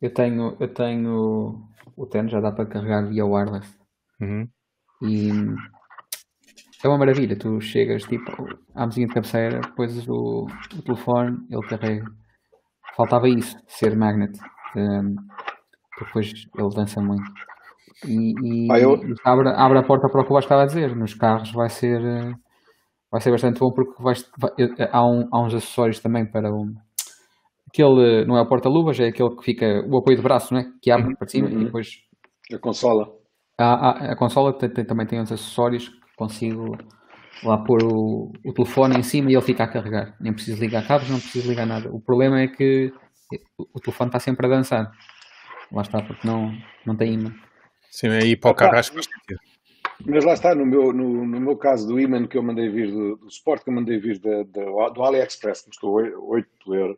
[0.02, 1.66] eu tenho, eu tenho
[1.98, 3.70] o Ten, já dá para carregar via wireless.
[4.22, 4.50] uhum,
[5.02, 5.32] E
[6.84, 7.36] é uma maravilha.
[7.38, 8.32] Tu chegas tipo
[8.76, 10.46] à mesinha de cabeceira, pões o,
[10.78, 12.06] o telefone, ele carrega.
[12.96, 14.38] Faltava isso, ser magnet.
[14.76, 15.16] Um,
[16.00, 17.24] depois ele dança muito.
[18.06, 18.34] E,
[18.68, 18.94] e Ah, eu-
[19.26, 20.96] abre, abre a porta para o que o Vasco estava a dizer.
[20.96, 22.32] Nos carros vai ser, eh,
[23.12, 26.50] vai ser bastante bom porque vais, vai- eh, há, um- há uns acessórios também para
[26.54, 26.66] o.
[27.68, 30.66] Aquele, não é o porta-luvas, é aquele que fica o apoio de braço, não é?
[30.82, 31.62] Que abre para cima uhum.
[31.62, 31.88] e depois
[32.54, 33.08] a consola.
[33.60, 36.76] a, a, a consola tem- tem- também tem uns acessórios que consigo
[37.44, 40.16] lá pôr o, o telefone em cima e ele fica a carregar.
[40.20, 41.90] Nem preciso ligar cabos, não preciso ligar nada.
[41.94, 42.92] O problema é que
[43.58, 44.92] o, telefone está sempre a dançar.
[45.72, 46.52] Lá está, porque não,
[46.86, 47.34] não tem imã.
[47.92, 49.36] sim, aí para o carro acho que.
[50.06, 52.89] Mas lá está, no meu, no, no meu caso do imã que eu mandei vir,
[52.89, 56.98] do, do suporte que eu mandei vir da- da- do AliExpress, que custou 8 euros,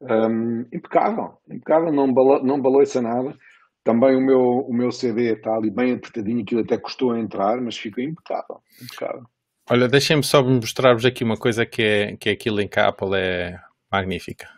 [0.00, 3.36] hum, impecável, impecável, não, balo, não baloiça nada.
[3.82, 7.60] Também o meu, o meu CD está ali bem apertadinho, aquilo até custou a entrar,
[7.60, 9.24] mas fica impecável, impecável.
[9.68, 12.88] Olha, deixem-me só mostrar-vos aqui uma coisa que é, que é aquilo em que a
[12.88, 13.58] Apple é
[13.90, 14.48] magnífica.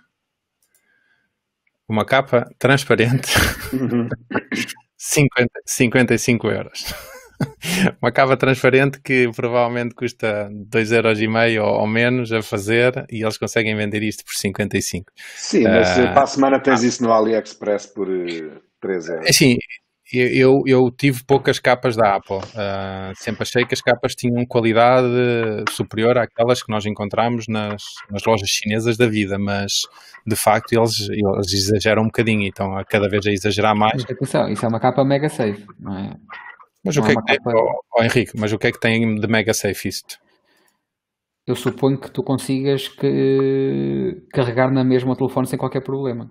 [1.89, 3.33] Uma capa transparente,
[3.73, 4.09] Uhum.
[4.97, 6.95] 50, 55 euros.
[8.03, 13.77] Uma capa transparente que provavelmente custa 2,5€ ou, ou menos a fazer e eles conseguem
[13.77, 15.13] vender isto por 55.
[15.37, 16.13] Sim, mas Ah.
[16.13, 19.29] para a semana tens isso no AliExpress por eh, 3 euros.
[19.29, 19.57] Assim,
[20.13, 22.41] eu, eu, tive poucas capas da Apple.
[22.57, 25.07] Ah, sempre achei que as capas tinham qualidade
[25.71, 29.83] superior àquelas que nós encontramos nas, nas lojas chinesas da vida, mas
[30.27, 34.03] de facto eles, eles exageram um bocadinho, então a cada vez a exagerar mais.
[34.03, 36.17] Mas atenção, isso é uma capa mega safe, não é?
[36.85, 38.59] Mas o Não que é é uma que tem, capa- oh, oh, Henrique, mas o
[38.59, 40.19] que é que tem de mega safe isto?
[41.49, 46.31] eu suponho que tu consigas que, carregar na mesma o telefone sem qualquer problema.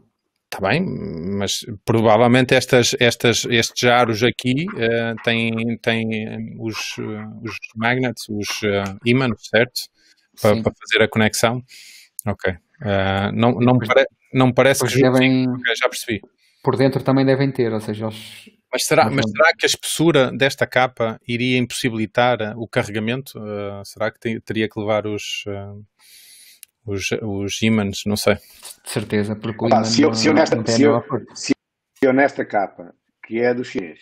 [0.52, 8.30] Está bem, mas provavelmente estas, estas, estes aros aqui uh, têm, têm os, os magnets,
[8.30, 9.82] os uh, ímãs, certo?
[10.42, 11.62] Para, fazer a conexão.
[12.26, 12.52] Ok.
[12.52, 16.22] Uh, não, não, pare, não parece que devem, okay, já percebi.
[16.64, 20.32] Por dentro também devem ter, ou seja, os, mas será, mas será que a espessura
[20.32, 23.40] desta capa iria impossibilitar o carregamento?
[23.40, 25.84] Uh, será que te, teria que levar os, uh,
[26.88, 28.36] os, os ímãs, não sei.
[28.36, 31.04] De certeza, porque o Opa, se, eu, se, eu nesta, se, eu,
[31.36, 31.54] se
[32.02, 32.96] eu nesta capa,
[33.26, 34.00] que é do chinês,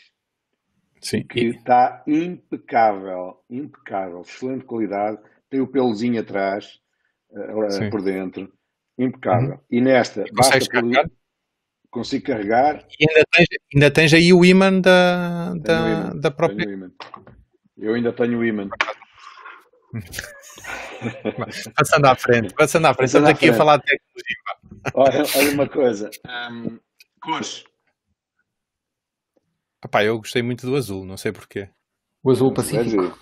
[1.01, 1.23] Sim.
[1.23, 5.17] que está impecável, impecável, excelente qualidade,
[5.49, 6.79] tem o pelozinho atrás,
[7.31, 8.51] uh, por dentro,
[8.97, 9.55] impecável.
[9.55, 9.59] Uhum.
[9.69, 11.09] E nesta, basta carregar?
[11.89, 12.85] consigo carregar.
[12.99, 16.91] E ainda tens, ainda tens aí o imã da, da, da própria.
[17.77, 18.69] Eu ainda tenho o imã.
[21.75, 23.53] passando à frente, passando à frente, estamos aqui frente.
[23.53, 24.35] a falar de tecnologia.
[24.93, 26.09] Olha, olha uma coisa,
[26.51, 26.79] um,
[27.21, 27.63] cores.
[29.83, 31.69] Epá, eu gostei muito do azul, não sei porquê.
[32.23, 33.17] O azul pacífico.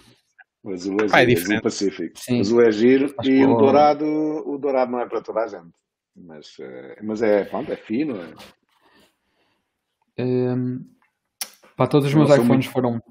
[0.63, 2.17] O azul é, Epá, é azul pacífico.
[2.17, 2.37] Sim.
[2.37, 5.47] O azul é giro Acho e o dourado, o dourado não é para toda a
[5.47, 5.73] gente.
[6.15, 8.15] Mas, eh, mas é, pronto, é fino.
[10.15, 10.23] É...
[10.23, 10.85] Um,
[11.75, 12.69] pá, todos os meus iPhones muito...
[12.69, 13.01] foram,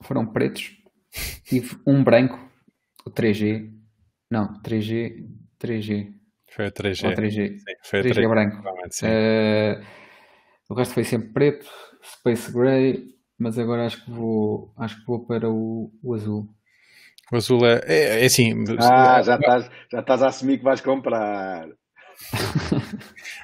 [0.00, 0.76] foram pretos.
[1.44, 2.38] Tive um branco,
[3.04, 3.70] o 3G,
[4.30, 5.26] não, 3G.
[5.60, 6.08] 3G.
[6.50, 7.04] Foi o 3G.
[7.04, 7.58] Ou 3G.
[7.58, 8.68] Sim, foi 3G, 3G branco.
[9.02, 9.84] Uh,
[10.68, 11.70] o resto foi sempre preto,
[12.02, 13.04] Space Gray,
[13.38, 16.48] mas agora acho que vou, acho que vou para o, o azul.
[17.32, 18.64] O azul é, é, é assim.
[18.78, 21.68] Ah, já estás, já estás a assumir que vais comprar.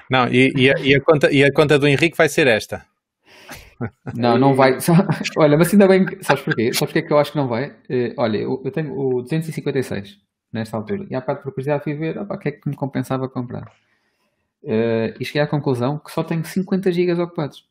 [0.09, 2.85] Não, e, e, a, e, a conta, e a conta do Henrique vai ser esta.
[4.13, 4.77] Não, não vai.
[5.37, 6.05] Olha, mas ainda bem.
[6.21, 6.73] Sabes porquê?
[6.73, 7.69] Sabes porquê que eu acho que não vai?
[7.89, 10.17] Uh, olha, eu, eu, tenho o 256
[10.51, 11.05] nesta altura.
[11.09, 13.71] E à parte por curiosidade fui ver opa, o que é que me compensava comprar.
[14.63, 17.65] Uh, e cheguei à conclusão que só tenho 50 GB ocupados.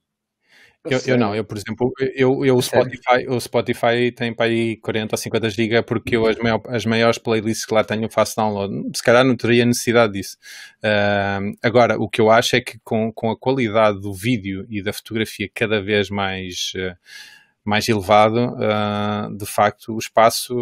[0.90, 4.76] Eu, eu, não, eu por exemplo, eu, eu o, Spotify, o Spotify tem para aí
[4.76, 8.36] 40 ou 50 GB porque eu as, maior, as maiores playlists que lá tenho faço
[8.36, 8.74] download.
[8.94, 10.36] Se calhar não teria necessidade disso.
[10.78, 14.82] Uh, agora, o que eu acho é que com, com a qualidade do vídeo e
[14.82, 16.72] da fotografia cada vez mais.
[16.74, 16.96] Uh,
[17.68, 20.56] mais elevado, uh, de facto o espaço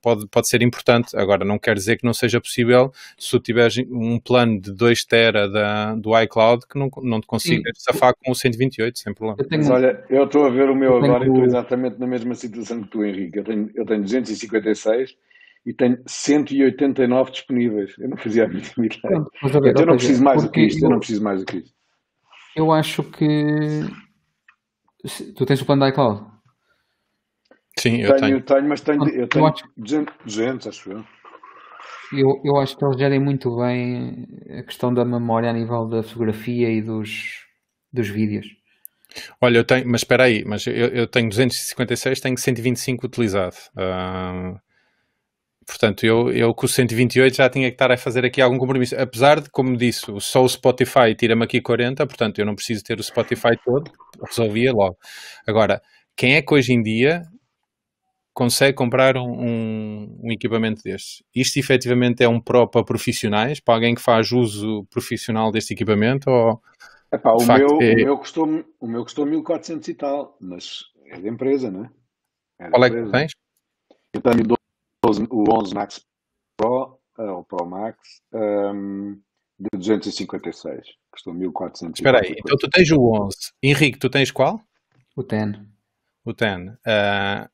[0.00, 1.14] pode, pode ser importante.
[1.14, 5.04] Agora, não quer dizer que não seja possível se tu tiveres um plano de 2
[5.04, 9.36] tera da, do iCloud que não, não te consigas safar com o 128 sem problema.
[9.38, 9.60] Eu tenho...
[9.60, 11.24] Mas olha, eu estou a ver o meu agora tenho...
[11.24, 13.38] e estou exatamente na mesma situação que tu, Henrique.
[13.38, 15.14] Eu tenho, eu tenho 256
[15.66, 17.94] e tenho 189 disponíveis.
[17.98, 19.24] Eu não fazia a mínima ideia.
[19.78, 20.82] eu não preciso mais do que isto.
[20.82, 21.74] Eu não preciso mais do que isto.
[22.56, 23.84] Eu acho que
[25.34, 26.24] Tu tens o plano da iCloud?
[27.78, 28.20] Sim, eu tenho.
[28.20, 31.04] Tenho, tenho mas tenho, eu tenho acho, 200, 200, acho eu.
[32.12, 32.40] eu.
[32.44, 34.26] Eu acho que eles gerem muito bem
[34.58, 37.44] a questão da memória a nível da fotografia e dos,
[37.92, 38.46] dos vídeos.
[39.40, 43.56] Olha, eu tenho, mas espera aí, mas eu, eu tenho 256, tenho 125 utilizado.
[43.76, 44.58] Uh,
[45.66, 48.96] Portanto, eu, eu com o 128 já tinha que estar a fazer aqui algum compromisso.
[48.98, 52.98] Apesar de, como disse, só o Spotify tira-me aqui 40, portanto, eu não preciso ter
[52.98, 53.90] o Spotify todo,
[54.28, 54.96] resolvia logo.
[55.46, 55.80] Agora,
[56.16, 57.22] quem é que hoje em dia
[58.34, 61.22] consegue comprar um, um, um equipamento destes?
[61.34, 66.28] Isto efetivamente é um Pro para profissionais, para alguém que faz uso profissional deste equipamento?
[66.30, 66.60] Ou,
[67.12, 67.92] Epá, o, meu, é...
[67.92, 71.90] o, meu custou, o meu custou 1400 e tal, mas é da empresa, não é?
[72.60, 73.32] é Qual é que tens?
[74.14, 74.56] Eu tenho
[75.30, 76.04] o 11 Max
[76.56, 77.98] Pro, uh, o Pro Max,
[78.32, 79.18] um,
[79.58, 81.98] de 256, custou 1400.
[81.98, 83.36] Espera aí, então tu tens o 11.
[83.62, 84.60] Henrique, tu tens qual?
[85.16, 85.60] O 10.
[86.24, 86.68] O 10.
[86.68, 87.48] Uh,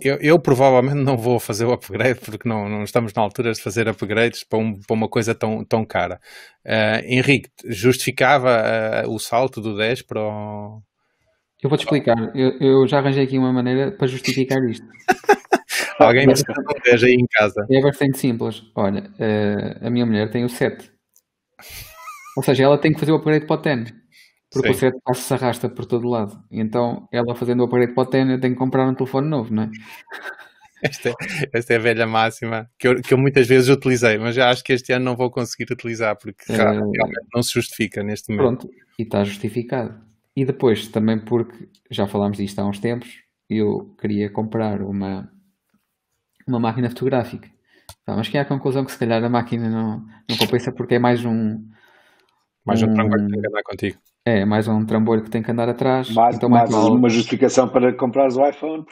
[0.00, 3.60] eu, eu, provavelmente não vou fazer o upgrade porque não, não estamos na altura de
[3.60, 6.18] fazer upgrades para, um, para uma coisa tão, tão cara.
[6.64, 10.82] Uh, Henrique, justificava uh, o salto do 10 para o.
[11.62, 12.16] Eu vou-te explicar.
[12.34, 14.84] Eu, eu, já arranjei aqui uma maneira para justificar isto.
[15.98, 17.66] Alguém me inveja aí em casa.
[17.70, 18.62] É bastante simples.
[18.74, 20.90] Olha, uh, a minha mulher tem o 7.
[22.36, 23.94] Ou seja, ela tem que fazer o upgrade para o 10.
[24.52, 24.90] Porque Sim.
[25.06, 26.42] o 7 se arrasta por todo lado.
[26.50, 29.28] E então, ela fazendo o upgrade para o 10, eu tenho que comprar um telefone
[29.28, 29.70] novo, não é?
[30.82, 31.12] Esta é,
[31.54, 34.64] esta é a velha máxima que eu, que eu, muitas vezes utilizei, mas já acho
[34.64, 38.66] que este ano não vou conseguir utilizar porque uh, realmente não se justifica neste momento.
[38.66, 39.94] Pronto, e está justificado.
[40.34, 45.30] E depois, também porque já falámos disto há uns tempos, eu queria comprar uma
[46.46, 47.48] uma máquina fotográfica.
[48.04, 50.96] Tá, mas que é a conclusão que se calhar a máquina não, não compensa porque
[50.96, 51.58] é mais um.
[52.64, 53.98] Mais um, um trambolho que tem que andar contigo.
[54.24, 56.10] É, mais um trambolho que tem que andar atrás.
[56.10, 58.84] Mais, então, mais, mais uma justificação para comprares o iPhone.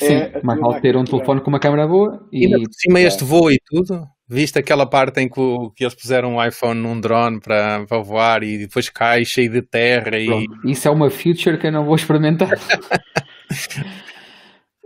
[0.00, 2.26] Sim, é mais vale ter um telefone com uma câmera boa.
[2.32, 4.06] E, e por cima este voa e tudo.
[4.28, 8.02] Viste aquela parte em que, o, que eles puseram um iPhone num drone para, para
[8.02, 10.26] voar e depois cai cheio de terra e...
[10.26, 12.50] Pronto, isso é uma feature que eu não vou experimentar.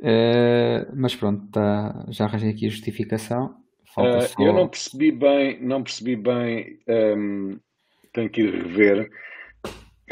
[0.02, 3.56] uh, mas pronto, tá, já arranjei aqui a justificação.
[3.96, 4.42] Uh, só...
[4.42, 7.60] Eu não percebi bem, não percebi bem, um, ehm,
[8.12, 9.10] tenho que ir rever.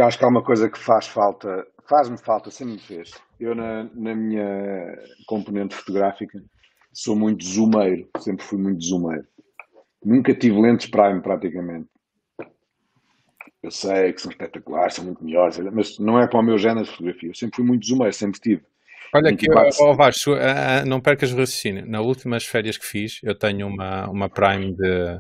[0.01, 3.11] Acho que há uma coisa que faz falta, faz-me falta, sempre me fez.
[3.39, 6.43] Eu na, na minha componente fotográfica
[6.93, 9.27] sou muito zoomeiro, sempre fui muito zoomeiro.
[10.05, 11.89] Nunca tive lentes prime praticamente.
[13.63, 16.85] Eu sei que são espetaculares, são muito melhores, mas não é para o meu género
[16.85, 17.31] de fotografia.
[17.31, 18.63] Eu sempre fui muito zoomeiro, sempre tive.
[19.17, 19.47] Olha aqui,
[19.81, 21.87] oh, Vasco, uh, não percas o raciocínio.
[21.87, 25.19] Nas últimas férias que fiz, eu tenho uma, uma Prime de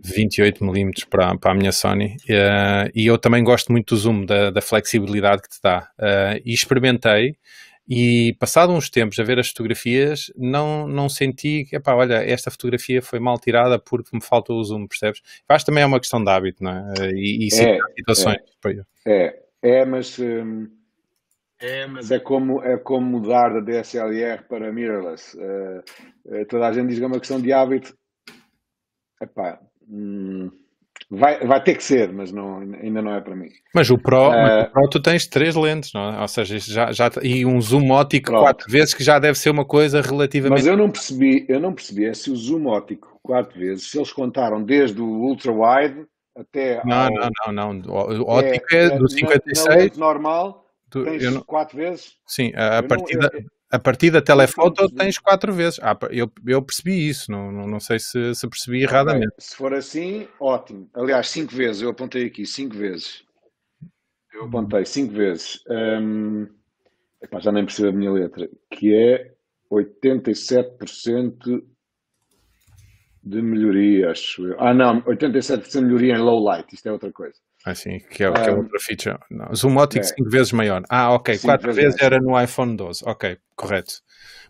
[0.00, 4.50] 28mm para, para a minha Sony uh, e eu também gosto muito do zoom, da,
[4.50, 5.88] da flexibilidade que te dá.
[6.00, 7.36] Uh, e experimentei
[7.88, 12.50] e passado uns tempos a ver as fotografias, não, não senti que, epá, olha, esta
[12.50, 15.20] fotografia foi mal tirada porque me faltou o zoom, percebes?
[15.48, 17.10] Acho que também é uma questão de hábito, não é?
[17.12, 18.38] E, e sim, é, situações.
[19.06, 20.18] É, é, é mas...
[20.18, 20.79] Hum
[21.60, 25.36] é, mas é como, é como mudar da DSLR para mirrorless.
[25.36, 27.94] Uh, toda a gente diz que é uma questão de hábito.
[29.20, 30.50] Epá, hum,
[31.10, 33.50] vai, vai ter que ser, mas não, ainda não é para mim.
[33.74, 36.22] Mas o Pro, uh, mas o Pro tu tens três lentes, não é?
[36.22, 38.42] Ou seja, já, já, e um zoom ótico pronto.
[38.42, 40.60] quatro vezes, que já deve ser uma coisa relativamente.
[40.60, 43.98] Mas eu não percebi, eu não percebi é se o zoom ótico quatro vezes, se
[43.98, 46.82] eles contaram desde o ultra wide até.
[46.86, 47.92] Não, ao, não, não, não.
[48.22, 49.66] O ótico é, é do 56.
[49.66, 50.59] Na, na normal
[50.90, 51.42] Tu, tens não...
[51.42, 52.16] quatro vezes?
[52.26, 55.78] Sim, a, a partir, não, da, eu, a partir da telefoto tens quatro vezes.
[55.80, 59.32] Ah, eu, eu percebi isso, não, não, não sei se, se percebi erradamente.
[59.38, 60.90] se for assim, ótimo.
[60.94, 63.24] Aliás, cinco vezes, eu apontei aqui, cinco vezes.
[64.34, 65.62] Eu apontei cinco vezes.
[67.22, 68.48] Epá, já nem percebo a minha letra.
[68.70, 69.34] Que é
[69.70, 71.62] 87%
[73.22, 74.56] de melhoria, acho eu.
[74.58, 77.38] Ah, não, 87% de melhoria em low light, isto é outra coisa.
[77.64, 79.18] Ah, sim, que é, que é outra feature.
[79.30, 80.30] Não, zoom ótico 5 é.
[80.30, 80.82] vezes maior.
[80.88, 83.02] Ah, ok, 4 vezes, era no iPhone 12.
[83.04, 83.94] Ok, correto.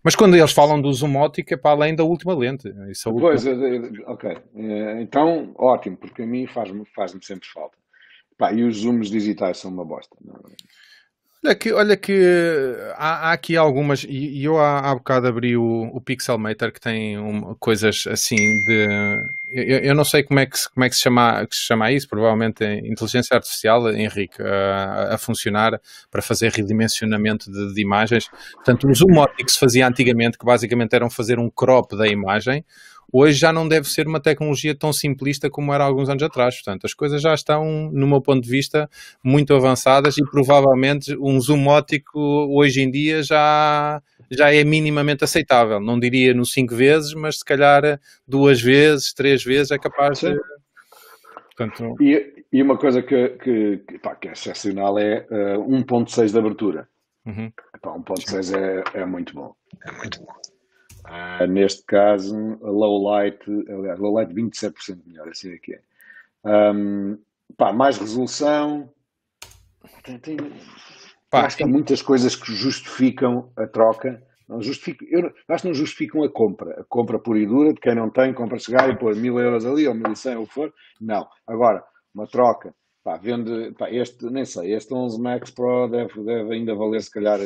[0.03, 2.73] Mas quando eles falam do zoom ótico é para além da última lente.
[2.89, 3.45] Isso é pois,
[4.07, 4.31] ok.
[4.55, 7.77] Eh, então, ótimo, porque a mim faz-me faz sempre falta.
[8.39, 10.17] Pá, e os zooms digitais são uma bosta.
[10.25, 10.35] Não?
[10.35, 10.55] É?
[11.43, 15.91] Olha que, olha que há, há aqui algumas, e, eu há, há bocado abri o,
[15.91, 18.87] o Pixelmator que tem um, coisas assim de.
[19.49, 21.91] Eu, eu, não sei como é que, como é que se, chama, que se chama
[21.91, 28.29] isso, provavelmente inteligência artificial, Henrique, a, a funcionar para fazer redimensionamento de, de imagens.
[28.57, 32.07] Portanto, o zoom óptico que se fazia antigamente, que basicamente eram fazer um crop da
[32.07, 32.65] imagem,
[33.13, 36.57] hoje já não deve ser uma tecnologia tão simplista como era há alguns anos atrás.
[36.57, 38.89] Portanto, as coisas já estão, no meu ponto de vista,
[39.23, 45.81] muito avançadas e provavelmente um zoom ótico hoje em dia já, já é minimamente aceitável.
[45.81, 50.35] Não diria no cinco vezes, mas se calhar duas vezes, três vezes é capaz Sim.
[50.35, 50.41] de.
[51.57, 51.97] Portanto...
[52.01, 56.39] E, e, uma coisa que, que, pá, que é excepcional é uh, eh, 1.6 de
[56.39, 56.89] abertura.
[57.27, 57.53] Uhum.
[57.85, 59.55] 1.6 é, é muito bom.
[59.87, 60.33] É muito bom.
[61.11, 65.81] Uh, neste caso, a low light, aliás, low light 27% melhor, assim é que é.
[66.45, 67.19] Um,
[67.57, 68.89] pá, mais resolução.
[70.05, 70.37] Tem, tem,
[71.29, 74.23] pá, acho que há muitas coisas que justificam a troca.
[74.49, 76.81] Não justifico, eu acho que não justificam a compra.
[76.81, 79.67] A compra pura e dura de quem não tem, compra chegar e pôr mil euros
[79.67, 80.73] ali ou mil e cem ou o que for.
[81.01, 81.27] Não.
[81.45, 82.73] Agora, uma troca.
[83.03, 87.11] Pá, vende, pá, este, nem sei, este 11 Max Pro deve, deve ainda valer se
[87.11, 87.41] calhar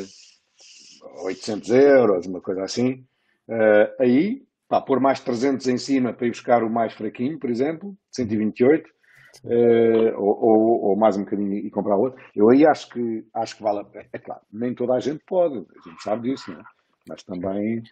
[1.25, 3.07] 800 euros, uma coisa assim.
[3.49, 7.51] Uh, aí, pá, pôr mais 300 em cima para ir buscar o mais fraquinho, por
[7.51, 12.21] exemplo, 128, uh, eh, ou, ou, ou, mais um bocadinho e comprar outro.
[12.35, 14.07] Eu aí acho que, acho que vale a pena.
[14.13, 16.65] É claro, nem toda a gente pode, a gente sabe disso, não é?
[17.07, 17.83] mas também,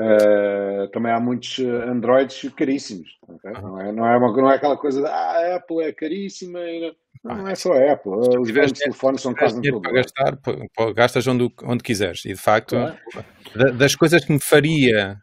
[0.00, 3.18] uh, também há muitos Androids caríssimos.
[3.28, 3.52] Okay?
[3.52, 6.60] Não, é, não, é uma, não é aquela coisa de ah, a Apple é caríssima.
[6.60, 10.38] E não, não é só a Apple, os grandes telefones são quase um para gastar,
[10.94, 12.24] gastas onde, onde quiseres.
[12.24, 12.76] E de facto,
[13.76, 15.20] das coisas que me faria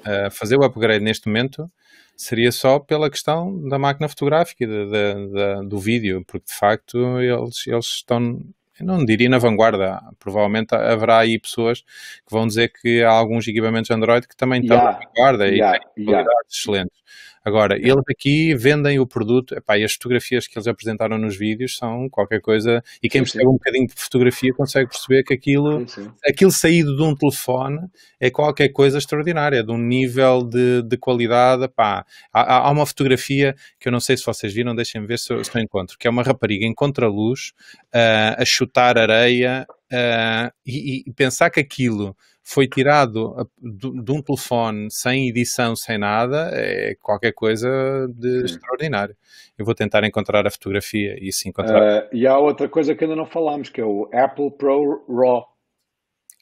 [0.00, 1.70] uh, fazer o upgrade neste momento
[2.16, 6.54] seria só pela questão da máquina fotográfica e de, de, de, do vídeo, porque de
[6.54, 8.40] facto eles, eles estão
[8.78, 10.00] eu não diria na vanguarda.
[10.18, 14.76] Provavelmente haverá aí pessoas que vão dizer que há alguns equipamentos Android que também estão
[14.76, 16.48] yeah, na vanguarda yeah, e têm qualidades yeah.
[16.50, 16.98] excelentes.
[17.44, 21.76] Agora, eles aqui vendem o produto, epá, e as fotografias que eles apresentaram nos vídeos
[21.76, 23.50] são qualquer coisa, e quem sim, percebe sim.
[23.50, 27.80] um bocadinho de fotografia consegue perceber que aquilo, sim, aquilo saído de um telefone
[28.18, 33.54] é qualquer coisa extraordinária, de um nível de, de qualidade, epá, há, há, uma fotografia
[33.78, 36.06] que eu não sei se vocês viram, deixem-me ver se eu, se eu encontro, que
[36.06, 37.52] é uma rapariga em contraluz
[37.94, 44.88] uh, a chutar areia uh, e, e pensar que aquilo foi tirado de, um telefone
[44.90, 47.68] sem edição, sem nada, é qualquer coisa
[48.14, 48.44] de Sim.
[48.44, 49.16] extraordinário.
[49.58, 52.04] Eu vou tentar encontrar a fotografia e se encontrar.
[52.04, 55.46] Uh, e há outra coisa que ainda não falámos, que é o Apple Pro RAW.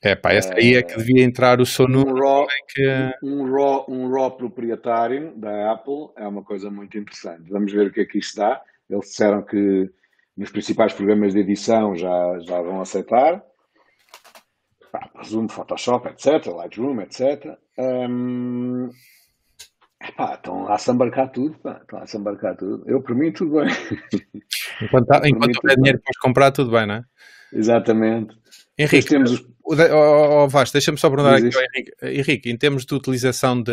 [0.03, 2.17] É pá, essa aí é que devia entrar o seu número.
[2.17, 3.11] Um RAW, que...
[3.23, 7.49] um, RAW, um RAW proprietário da Apple é uma coisa muito interessante.
[7.49, 8.61] Vamos ver o que é que isto dá.
[8.91, 9.89] Eles disseram que
[10.37, 13.41] nos principais programas de edição já, já vão aceitar.
[14.93, 17.57] Pá, presumo Photoshop, etc., Lightroom, etc.
[17.79, 18.91] Um,
[20.03, 22.85] epá, estão lá a se embarcar tudo, pá, estão lá a se embarcar tudo.
[22.87, 23.69] Eu, por mim, tudo bem.
[24.83, 27.05] Enquanto, enquanto houver dinheiro para comprar, tudo bem, não é?
[27.53, 28.35] Exatamente.
[28.77, 29.41] Henrique, temos os...
[29.65, 31.93] oh, oh, Vasco, deixa-me só perguntar aqui ao Henrique.
[32.03, 33.73] Henrique, em termos de utilização de,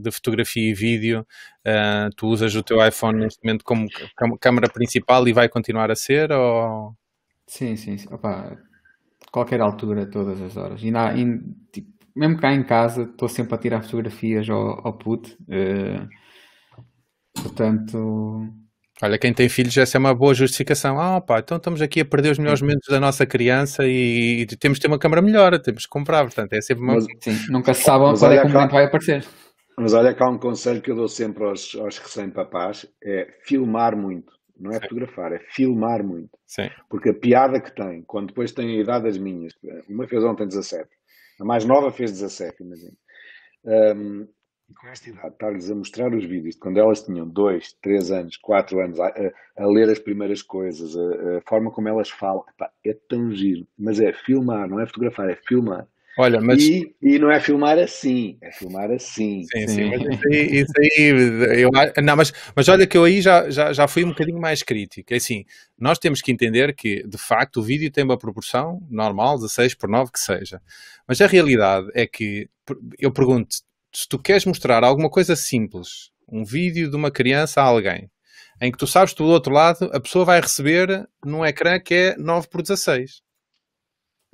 [0.00, 1.26] de fotografia e vídeo,
[1.66, 3.88] uh, tu usas o teu iPhone neste momento como
[4.40, 6.32] câmera principal e vai continuar a ser?
[6.32, 6.94] Ou...
[7.46, 8.08] Sim, sim, sim.
[8.10, 8.56] Opa,
[9.36, 10.82] qualquer altura, todas as horas.
[10.82, 11.26] E, na, e
[11.70, 15.36] tipo, mesmo cá em casa, estou sempre a tirar fotografias ao, ao put.
[15.42, 16.08] Uh,
[17.34, 18.48] portanto,
[19.02, 20.98] Olha, quem tem filhos, essa é uma boa justificação.
[20.98, 24.46] Ah, pá, então estamos aqui a perder os melhores momentos da nossa criança e, e
[24.56, 26.94] temos de ter uma câmera melhor, temos que comprar, portanto, é sempre uma.
[26.94, 29.22] Mas, sim, nunca se sabe quando é que o momento vai aparecer.
[29.78, 34.32] Mas olha cá um conselho que eu dou sempre aos, aos recém-papás: é filmar muito.
[34.58, 34.80] Não é Sim.
[34.80, 36.38] fotografar, é filmar muito.
[36.46, 36.70] Sim.
[36.88, 39.52] Porque a piada que tem, quando depois tem a idade das minhas,
[39.88, 40.88] uma fez ontem 17,
[41.40, 42.96] a mais nova fez 17, imagina.
[43.64, 44.26] Um,
[44.68, 48.10] e com esta idade, estar-lhes a mostrar os vídeos de quando elas tinham 2, 3
[48.10, 52.10] anos, 4 anos, a, a, a, ler as primeiras coisas, a, a forma como elas
[52.10, 53.66] falam, epá, é tão giro.
[53.78, 55.86] Mas é filmar, não é fotografar, é filmar.
[56.18, 56.62] Olha, mas...
[56.62, 59.42] E, e, não é filmar assim, é filmar assim.
[59.44, 59.90] Sim, sim, sim.
[59.90, 61.70] mas isso aí, isso aí eu,
[62.02, 65.12] não, mas, mas olha que eu aí já, já, já fui um bocadinho mais crítico.
[65.12, 65.44] É assim,
[65.78, 69.90] nós temos que entender que, de facto, o vídeo tem uma proporção normal, 16 por
[69.90, 70.62] 9 que seja.
[71.06, 72.48] Mas a realidade é que,
[72.98, 73.54] eu pergunto,
[73.92, 78.10] se tu queres mostrar alguma coisa simples, um vídeo de uma criança a alguém,
[78.58, 81.92] em que tu sabes que do outro lado a pessoa vai receber num ecrã que
[81.92, 83.25] é 9 por 16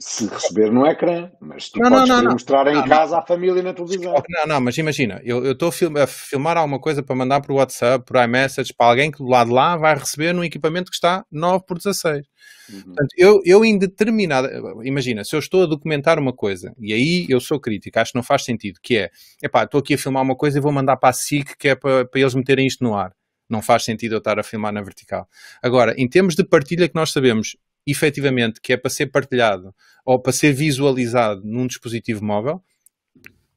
[0.02, 3.62] se receber no ecrã, mas tu não, podes não, não, mostrar em casa à família
[3.62, 4.14] na televisão.
[4.28, 8.22] Não, não, mas imagina, eu estou a, filmar alguma coisa para mandar por WhatsApp, por
[8.22, 11.64] iMessage, para alguém que do lado de lá vai receber num equipamento que está 9
[11.66, 12.26] por 16.
[12.68, 12.82] Uhum.
[12.82, 14.50] Portanto, eu, eu em determinada,
[14.82, 18.18] imagina, se eu estou a documentar uma coisa, e aí eu sou crítico, acho que
[18.18, 20.96] não faz sentido, que é, epá, estou aqui a filmar uma coisa e vou mandar
[20.96, 23.12] para a SIC, que é para, para eles meterem isto no ar.
[23.48, 25.28] Não faz sentido eu estar a filmar na vertical.
[25.62, 29.74] Agora, em termos de partilha que nós sabemos, efetivamente que é para ser partilhado
[30.04, 32.62] ou para ser visualizado num dispositivo móvel,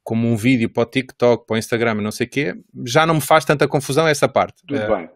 [0.04, 2.54] como um vídeo para o TikTok, para o Instagram, não sei o quê,
[2.86, 4.64] já não me faz tanta confusão essa parte.
[4.66, 4.88] Tudo é...
[4.88, 5.10] bem.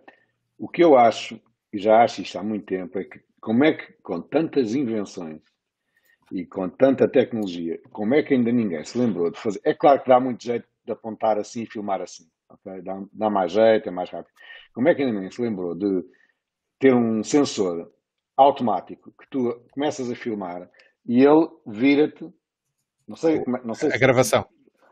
[0.58, 1.40] O que eu acho,
[1.72, 5.42] e já acho isto há muito tempo, é que como é que com tantas invenções
[6.32, 9.62] e com tanta tecnologia, como é que ainda ninguém se lembrou de fazer?
[9.64, 12.26] É claro que dá muito jeito de apontar assim e filmar assim.
[12.50, 12.82] Okay?
[12.82, 14.34] Dá, dá mais jeito, é mais rápido.
[14.74, 16.04] Como é que ainda ninguém se lembrou de
[16.80, 17.92] ter um sensor
[18.40, 20.70] automático que tu começas a filmar
[21.06, 22.26] e ele vira-te,
[23.08, 24.46] não sei, não sei a se, gravação.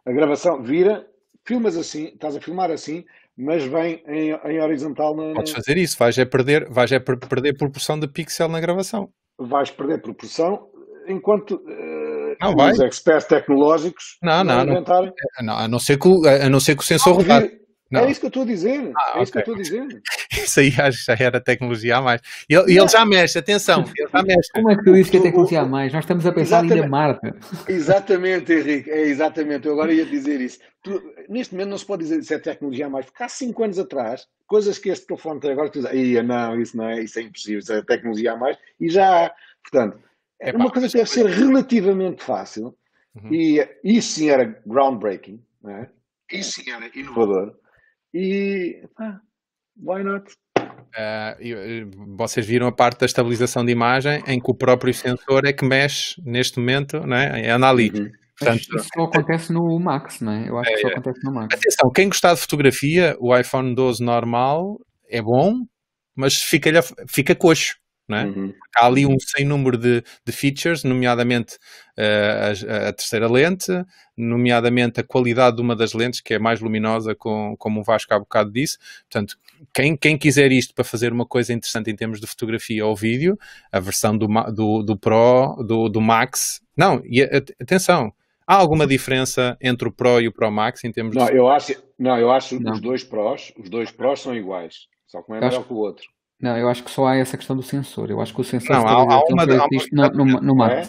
[0.06, 1.08] A gravação vira,
[1.46, 3.06] filmas assim, estás a filmar assim,
[3.38, 7.58] mas vem em, em horizontal na, Podes fazer isso, vais é perder, vais é perder
[7.58, 9.10] proporção de pixel na gravação.
[9.40, 10.68] Vais perder proporção
[11.08, 12.72] enquanto uh, não, vai.
[12.72, 14.84] os experts tecnológicos não, não, não,
[15.42, 17.44] não, a não ser que, a não ser que o sensor rodar.
[17.90, 18.02] Não.
[18.02, 18.92] É isso que eu estou a dizer.
[18.96, 19.24] Ah, é okay.
[19.24, 20.02] isso que eu estou a dizer.
[20.32, 22.22] Isso aí acho que já era tecnologia a mais.
[22.50, 24.52] E ele, ele, já mexe, atenção, ele já mexe.
[24.54, 25.94] Como é que tu dizes que é tecnologia a mais?
[25.94, 27.36] Nós estamos a pensar em na Marta.
[27.68, 29.68] Exatamente, Henrique, é exatamente.
[29.68, 30.60] Eu agora ia dizer isso.
[30.84, 33.64] Tu, neste momento não se pode dizer se é tecnologia a mais, porque há 5
[33.64, 37.20] anos atrás, coisas que este telefone tem agora, tu dizes, não, isso não é, isso
[37.20, 39.32] é impossível, isso é tecnologia a mais, e já há.
[39.62, 40.00] Portanto,
[40.40, 42.76] é uma coisa que deve ser relativamente fácil,
[43.16, 43.34] uhum.
[43.34, 45.90] e isso sim era groundbreaking, não é?
[46.32, 47.56] isso sim era inovador
[48.14, 49.20] e pá,
[49.78, 50.32] why not?
[50.58, 55.54] Uh, vocês viram a parte da estabilização de imagem em que o próprio sensor é
[55.54, 57.50] que mexe neste momento, não é?
[57.52, 57.92] anda ali.
[57.92, 58.10] Uhum.
[58.40, 60.48] Portanto, isso só acontece no Max, não é?
[60.48, 60.92] Eu acho é, que só é.
[60.92, 61.56] acontece no Max.
[61.56, 64.78] Atenção, quem gostar de fotografia, o iPhone 12 normal
[65.10, 65.54] é bom,
[66.16, 66.70] mas fica,
[67.08, 67.76] fica coxo.
[68.10, 68.24] É?
[68.24, 68.54] Uhum.
[68.76, 71.56] Há ali um sem número de, de features, nomeadamente
[71.98, 73.70] uh, a, a, terceira lente,
[74.16, 78.14] nomeadamente a qualidade de uma das lentes, que é mais luminosa, com, como o Vasco
[78.14, 78.78] há bocado disse.
[79.10, 79.38] Portanto,
[79.74, 83.38] quem, quem quiser isto para fazer uma coisa interessante em termos de fotografia ou vídeo,
[83.72, 86.62] a versão do, do, do Pro, do, do Max.
[86.78, 88.14] Não, e atenção,
[88.46, 91.36] há alguma diferença entre o Pro e o Pro Max em termos não, de...
[91.36, 95.22] Eu acho, não, eu acho que os dois Pros, os dois Pros são iguais, só
[95.22, 96.08] que um é melhor que o outro.
[96.40, 98.12] Não, eu acho que só há essa questão do sensor.
[98.12, 100.84] Eu acho que o sensor não, há, há uma, há uma, no, no, no é?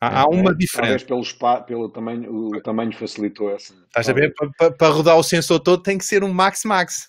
[0.00, 0.82] Há, há uma diferença.
[0.82, 3.74] Talvez pelo, spa, pelo tamanho, o tamanho facilitou essa.
[3.86, 4.34] Estás a ver?
[4.78, 7.08] Para rodar o sensor todo tem que ser um Max Max.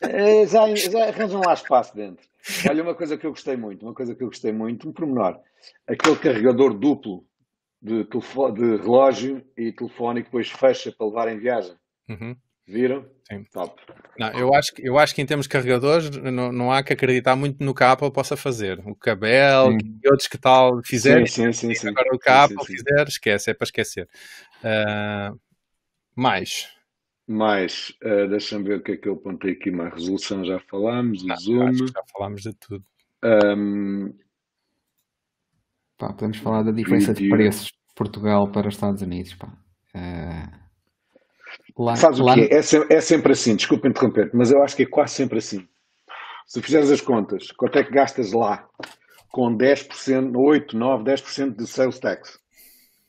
[0.00, 2.24] É, já, já arranjam lá espaço dentro.
[2.68, 5.38] Olha, uma coisa que eu gostei muito, uma coisa que eu gostei muito, um pormenor.
[5.86, 7.24] Aquele carregador duplo
[7.82, 11.74] de, de relógio e telefone que depois fecha para levar em viagem.
[12.08, 12.36] Uhum.
[12.66, 13.06] Viram?
[13.30, 13.44] Sim.
[13.52, 13.80] Top.
[14.18, 16.92] Não, eu, acho, que- eu acho que em termos de carregadores não, não há que
[16.92, 18.80] acreditar muito no que a Apple possa fazer.
[18.86, 19.98] O Cabel Sim.
[20.02, 21.74] e outros que tal fizerem, Sim, sim, sim.
[21.74, 21.88] sim.
[21.88, 22.76] agora o que a Apple sim, sim.
[22.76, 24.08] fizer, esquece, é para esquecer.
[24.64, 25.32] Ah,
[26.14, 26.70] mais.
[27.28, 29.70] Mais, eh, deixa-me ver o que é que eu apontei aqui.
[29.70, 31.68] Mais resolução já falámos, o eu zoom.
[31.68, 32.84] acho que já falámos de tudo.
[33.22, 34.12] Ahm,
[35.98, 37.36] Pá, podemos falar da diferença de Review.
[37.36, 39.34] preços de Portugal para os Estados Unidos.
[39.34, 39.48] Pá.
[39.94, 40.65] Eh,
[41.78, 42.54] lá, sabes lá- o que é?
[42.56, 45.66] É, é sempre assim, desculpa interromper mas eu acho que é quase sempre assim.
[46.46, 48.68] Se fizeres as contas, quanto é que gastas lá
[49.30, 52.38] com 10%, 8, 9, 10% de sales tax?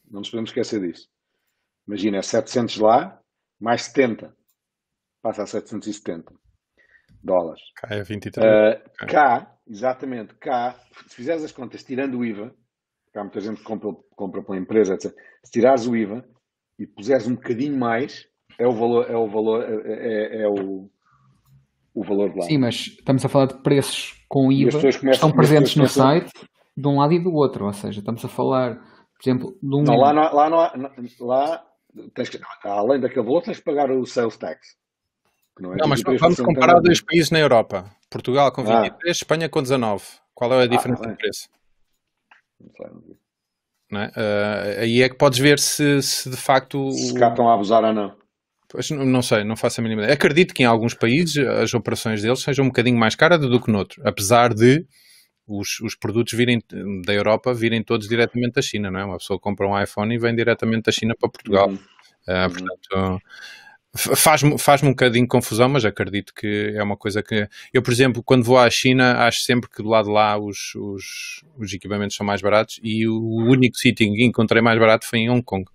[0.10, 1.08] Não nos podemos esquecer disso.
[1.88, 3.20] Imagina, é 700 lá,
[3.60, 4.36] mais 70.
[5.22, 6.34] Passa a 770
[7.24, 7.62] dólares.
[7.76, 8.46] Cá é 23.
[8.46, 9.08] Uh, Ok.
[9.10, 12.54] cá, exatamente, cá, se fizeres as contas tirando o IVA,
[13.14, 15.14] cá muita gente compra, compra pela empresa, etc.
[15.44, 16.26] Se tirares o IVA
[16.80, 18.28] e puseres um bocadinho mais,
[18.60, 20.90] é o valor, é o valor, é, é- é o,
[21.94, 22.46] o valor de lá.
[22.46, 26.32] Sim, mas estamos a falar de preços com IVA que estão presentes no começam- site
[26.76, 27.66] de um lado e do outro.
[27.66, 29.84] Ou seja, estamos a falar, por exemplo, de um.
[29.84, 30.74] Não, lá, não, há- lá, não há-
[31.22, 31.64] lá
[32.14, 34.76] tens que, além daquele valor, tens que pagar o sales tax.
[35.60, 36.82] não é Não, mas 23%, vamos comparar é?
[36.82, 37.86] dois países na Europa.
[38.12, 38.82] Portugal com Ah.
[38.84, 40.04] 23, Espanha com 19.
[40.36, 41.12] Qual é a diferença bem.
[41.14, 41.50] de preço?
[42.62, 43.16] Não sei, não sei.
[43.92, 44.12] não é?
[44.16, 47.56] Ah, aí é que podes ver se, se de facto o- Se cá estão a
[47.56, 48.16] abusar ou não.
[48.70, 50.14] Pois, não, sei, não faço a mínima ideia.
[50.14, 53.72] Acredito que em alguns países as operações deles sejam um bocadinho mais caras do que
[53.72, 54.86] noutros, apesar de
[55.48, 56.62] os, os produtos virem
[57.06, 59.06] da Europa virem todos diretamente da China, não é?
[59.06, 61.70] Uma pessoa compra um iPhone e vem diretamente da China para Portugal.
[61.70, 61.80] Uhum.
[62.28, 62.50] Uhum.
[62.50, 63.22] portanto,
[63.98, 67.48] faz-me faz um bocadinho de confusão, mas acredito que é uma coisa que.
[67.74, 70.74] Eu, por exemplo, quando vou à China, acho sempre que do lado de lá os,
[70.76, 75.20] os, os equipamentos são mais baratos e o único sítio que encontrei mais barato foi
[75.20, 75.66] em Hong Kong,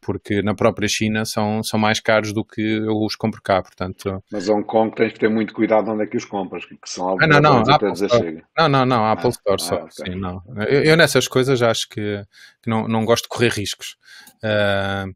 [0.00, 4.22] porque na própria China são, são mais caros do que eu os compro cá, portanto.
[4.30, 7.16] Mas Hong Kong tens que ter muito cuidado onde é que os compras, que são
[7.20, 8.10] Ah, não, não, Apple Store.
[8.24, 8.44] chega.
[8.58, 9.74] Não, não, não, Apple Ah, Store ah, só.
[9.76, 9.90] ok.
[9.90, 10.42] Sim, não.
[10.68, 12.24] Eu, eu nessas coisas acho que,
[12.62, 13.96] que não, não gosto de correr riscos.
[14.42, 15.06] Ah,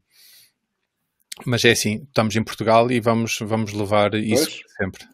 [1.45, 5.05] mas é assim, estamos em Portugal e vamos, vamos levar isso sempre.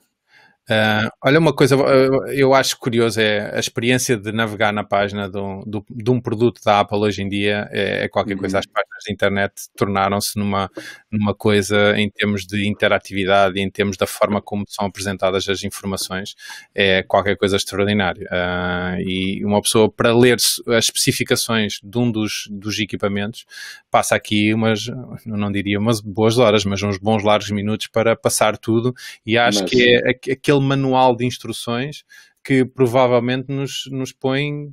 [0.69, 5.30] Ah, olha, uma coisa ah, eu acho curioso é a experiência de navegar na página
[5.30, 8.57] de um, de um produto da Apple hoje em dia é, é qualquer coisa.
[8.57, 8.59] Uhum.
[8.59, 8.65] As
[9.04, 10.70] páginas de internet tornaram-se numa,
[11.12, 15.64] numa coisa em termos de interatividade e em termos da forma como são apresentadas as
[15.64, 16.36] informações,
[16.74, 18.28] é qualquer coisa extraordinária.
[18.32, 23.45] Ah, e uma pessoa, para ler as especificações de um dos, dos equipamentos,
[23.91, 24.86] passa aqui umas,
[25.26, 28.93] não diria umas boas horas, mas uns bons largos minutos para passar tudo.
[29.26, 32.04] E acho Mas- que é aqu- aquele manual de instruções
[32.43, 34.70] que provavelmente nos, nos põe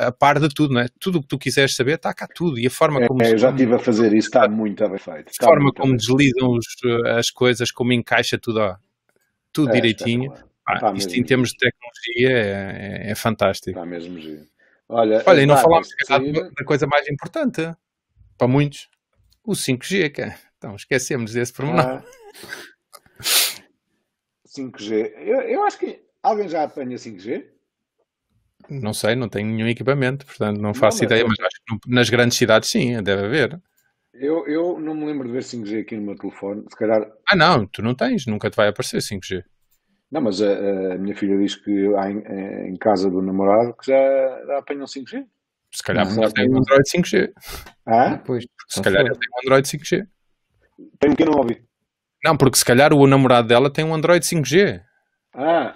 [0.00, 0.86] a par de tudo, não é?
[1.00, 2.58] Tudo o que tu quiseres saber está cá tudo.
[2.58, 5.32] E a forma como, É, eu já estive a fazer isso, está muito bem feito.
[5.40, 6.66] a forma como deslizam os,
[7.16, 8.76] as coisas, como encaixa tudo, ó,
[9.52, 9.70] tudo.
[9.70, 10.32] É direitinho.
[10.32, 13.70] Está isto mesmo em termos de tecnologia é, é- é fantástico.
[13.70, 14.46] Está mesmo giro.
[14.88, 15.88] Olha, Olha, e não falámos
[16.56, 17.70] da coisa mais importante
[18.38, 18.88] para muitos,
[19.44, 21.80] o 5G, que é- então esquecemos desse pormenor.
[21.80, 22.04] Ah,
[24.46, 25.14] 5G.
[25.18, 27.46] Eu, eu acho que alguém já apanha 5G?
[28.68, 32.08] Não sei, não tenho nenhum equipamento, portanto não faço mas ideia, mas acho que nas
[32.08, 33.60] grandes cidades sim, deve haver.
[34.12, 36.64] Eu, eu não me lembro de ver 5G aqui no meu telefone.
[36.70, 37.06] Se calhar.
[37.28, 39.42] Ah não, tu não tens, nunca te vai aparecer 5G.
[40.10, 42.22] Não, mas a, a minha filha diz que há em,
[42.68, 45.26] em casa do namorado que já, já apanham 5G.
[45.72, 47.32] Se calhar Não, tem um Android 5G.
[47.84, 48.10] Ah?
[48.10, 50.06] Depois, Se calhar ele tem um Android 5G.
[51.00, 51.64] Tem um pequeno ouvi.
[52.24, 54.80] Não, porque se calhar o namorado dela tem um Android 5G.
[55.34, 55.74] Ah,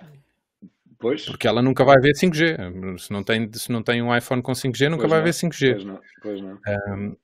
[0.99, 1.24] pois.
[1.24, 2.57] Porque ela nunca vai ver 5G.
[2.99, 5.32] Se não tem, se não tem um iPhone com 5G, nunca Pois vai não, ver
[5.34, 5.72] 5G.
[5.72, 6.59] Pois não, pois não.
[6.66, 7.16] Ahm,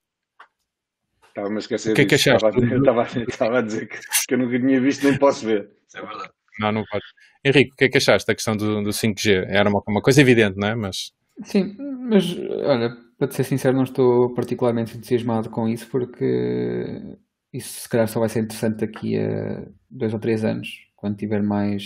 [1.28, 2.46] Estava-me a esquecer O que é que achaste?
[2.46, 3.98] Estava, a- estava, estava a dizer que,
[4.28, 5.70] que eu nunca tinha visto nem posso ver.
[5.88, 6.30] Isso é verdade.
[6.60, 7.04] não, não pode.
[7.44, 9.44] Henrique, o que é que achaste da questão do, do 5G?
[9.48, 10.74] Era uma, uma coisa evidente, não é?
[10.76, 11.12] Mas
[11.42, 11.76] Sim,
[12.08, 12.24] mas
[12.64, 17.16] olha, para te ser sincero, não estou particularmente entusiasmado com isso porque
[17.52, 21.42] isso se calhar só vai ser interessante daqui a dois ou três anos, quando tiver
[21.42, 21.82] mais,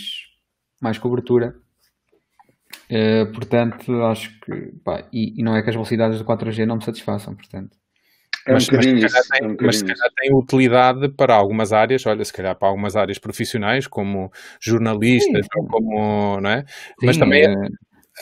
[0.81, 1.59] mais cobertura.
[2.91, 6.77] Eh, portanto, acho que pá, e, e não é que as velocidades do 4G não
[6.77, 7.77] me satisfaçam, portanto.
[8.47, 9.31] É um mas, mas, se calhar isso.
[9.31, 12.69] tem, É um mas se calhar tem utilidade para algumas áreas, olha, se calhar para
[12.69, 16.65] algumas áreas profissionais, como jornalistas, Sim, como, não é?
[16.67, 17.69] Sim, Mas também eh,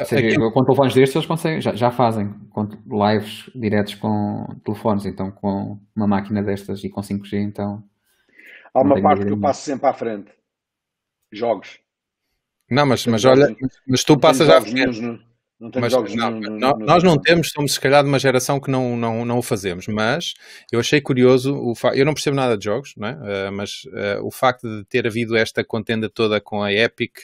[0.01, 0.53] Ou seja, Aqui...
[0.53, 2.69] com telefones destes eles conseguem, já, já fazem com
[3.07, 7.85] lives diretos com telefones, então com uma máquina destas e com 5G, então.
[8.75, 10.31] Há uma parte que eu passo sempre à frente.
[11.33, 11.86] Jogos.
[12.71, 13.55] Não, mas, mas olha,
[13.87, 15.01] mas tu passas à frente.
[15.01, 15.19] No,
[15.59, 18.71] não mas, jogos não, no, Nós não temos, somos se calhar de uma geração que
[18.71, 20.35] não, não, não o fazemos, mas
[20.71, 21.97] eu achei curioso, o fa...
[21.97, 23.13] eu não percebo nada de jogos, não é?
[23.15, 27.21] Uh, mas uh, o facto de ter havido esta contenda toda com a Epic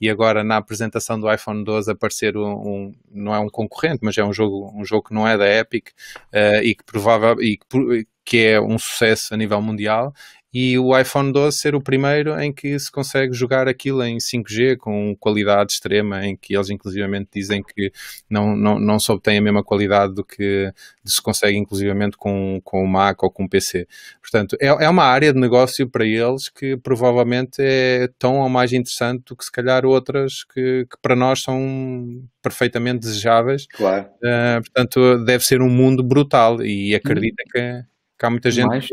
[0.00, 4.18] e agora na apresentação do iPhone 12 aparecer um, um não é um concorrente, mas
[4.18, 5.90] é um jogo, um jogo que não é da Epic
[6.34, 10.12] uh, e que provável e que, que é um sucesso a nível mundial
[10.58, 14.78] e o iPhone 12 ser o primeiro em que se consegue jogar aquilo em 5G
[14.78, 17.92] com qualidade extrema, em que eles inclusivamente dizem que
[18.30, 20.72] não, não, não se obtém a mesma qualidade do que
[21.04, 23.86] se consegue inclusivamente com, com o Mac ou com o PC.
[24.22, 28.72] Portanto, é, é uma área de negócio para eles que provavelmente é tão ou mais
[28.72, 33.66] interessante do que se calhar outras que, que para nós são perfeitamente desejáveis.
[33.74, 34.06] Claro.
[34.24, 37.82] Uh, portanto, deve ser um mundo brutal e acredita que,
[38.18, 38.68] que há muita gente...
[38.68, 38.88] Mais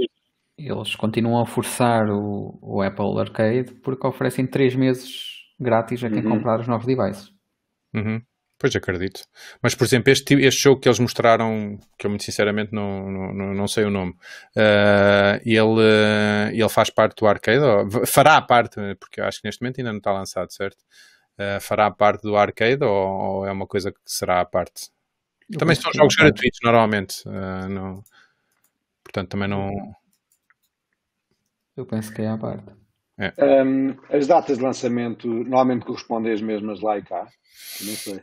[0.57, 6.23] eles continuam a forçar o, o Apple Arcade porque oferecem 3 meses grátis a quem
[6.23, 6.37] uhum.
[6.37, 7.31] comprar os novos devices.
[7.93, 8.21] Uhum.
[8.63, 9.25] Pois acredito.
[9.61, 13.53] Mas, por exemplo, este, este jogo que eles mostraram, que eu muito sinceramente não, não,
[13.53, 14.11] não sei o nome,
[14.55, 19.61] uh, ele, ele faz parte do arcade, ou, fará parte, porque eu acho que neste
[19.61, 20.77] momento ainda não está lançado, certo?
[21.37, 24.91] Uh, fará parte do arcade ou, ou, é uma coisa que será à parte?
[25.51, 28.01] Eu também são jogos gratuitos normalmente, uh, não,
[29.03, 29.93] portanto também não.
[31.75, 32.65] Eu penso que é à parte.
[33.17, 33.63] É.
[33.63, 37.27] Um, as datas de lançamento normalmente correspondem às mesmas lá e cá.
[37.81, 38.19] Não sei.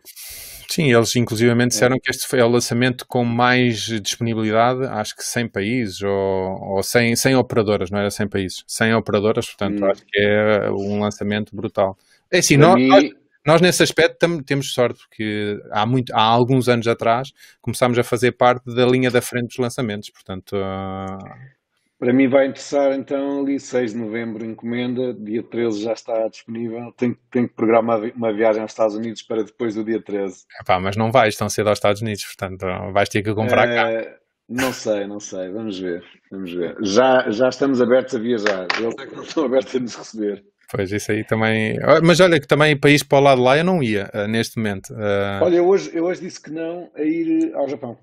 [0.69, 1.99] Sim, eles inclusivamente disseram é.
[1.99, 7.17] que este foi o lançamento com mais disponibilidade, acho que 100 países ou, ou 100,
[7.17, 9.91] 100 operadoras, não era 100 países, 100 operadoras, portanto hum.
[9.91, 11.99] acho que é um lançamento brutal.
[12.31, 12.87] É assim, nós, mim...
[12.87, 13.05] nós,
[13.45, 18.05] nós, nesse aspecto tam, temos sorte, porque há, muito, há alguns anos atrás começámos a
[18.05, 20.55] fazer parte da linha da frente dos lançamentos, portanto...
[20.57, 21.60] Uh
[22.01, 26.91] para mim vai interessar então ali 6 de novembro encomenda, dia 13 já está disponível.
[26.97, 30.45] Tenho, tenho que programar uma viagem aos Estados Unidos para depois do dia 13.
[30.59, 33.75] Epá, mas não vais tão cedo aos Estados Unidos, portanto vais ter que comprar é,
[34.03, 34.17] cá.
[34.49, 36.75] Não sei, não sei, vamos ver, vamos ver.
[36.81, 40.45] Já, já estamos abertos a viajar, eles é que não estão abertos a nos receber.
[40.73, 41.77] Pois, isso aí também.
[42.03, 44.57] Mas olha que também país para o lado de lá eu não ia uh, neste
[44.57, 44.95] momento.
[44.95, 45.43] Uh...
[45.43, 47.99] Olha, eu hoje, eu hoje disse que não a ir ao Japão.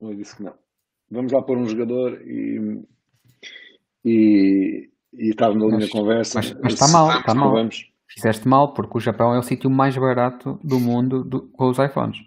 [0.00, 0.54] Hoje disse que não.
[1.10, 2.84] Vamos lá pôr um jogador e
[4.04, 6.38] e, e estávamos ali na conversa.
[6.38, 7.52] Mas, mas está mal, está mal.
[7.52, 7.90] Vamos.
[8.06, 11.78] Fizeste mal, porque o Japão é o sítio mais barato do mundo do, com os
[11.78, 12.18] iPhones.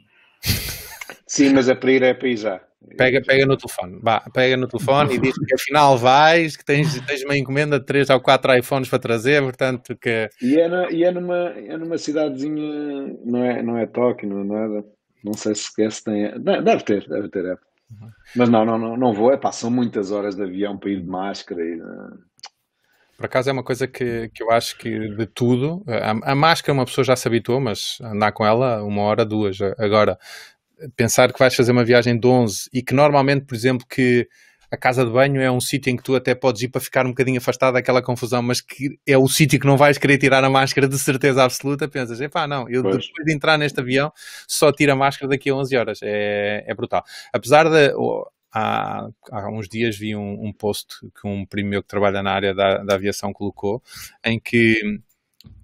[1.26, 2.62] Sim, mas é para ir, é para ir já.
[2.96, 7.00] Pega, pega no telefone, vá, pega no telefone e diz que afinal vais, que tens,
[7.06, 10.30] tens uma encomenda de 3 ou 4 iPhones para trazer, portanto que...
[10.42, 14.42] E é, na, e é, numa, é numa cidadezinha, não é, não é Tóquio, não
[14.42, 14.86] é nada,
[15.24, 16.32] não sei se se tem...
[16.40, 17.56] Deve ter, deve ter, é.
[17.90, 18.10] Uhum.
[18.36, 19.32] Mas não, não, não, não vou.
[19.32, 21.62] É, pá, são muitas horas de avião para ir de máscara.
[21.62, 22.20] E, uh...
[23.16, 26.74] Por acaso é uma coisa que, que eu acho que de tudo, a, a, máscara
[26.74, 29.58] uma pessoa já se habituou, mas andar com ela uma hora, duas.
[29.80, 30.20] Agora,
[30.96, 34.28] pensar que vais fazer uma viagem de 11 e que normalmente, por exemplo, que
[34.70, 37.06] a casa de banho é um sítio em que tu até podes ir para ficar
[37.06, 40.44] um bocadinho afastado daquela confusão, mas que é o sítio que não vais querer tirar
[40.44, 43.06] a máscara de certeza absoluta, pensas, epá, não, eu pois.
[43.06, 44.12] depois de entrar neste avião
[44.48, 47.04] só tiro a máscara daqui a 11 horas, é, é brutal.
[47.32, 51.82] Apesar de, oh, há, há uns dias vi um, um, post que um primo meu
[51.82, 53.82] que trabalha na área da, da aviação colocou,
[54.24, 55.00] em que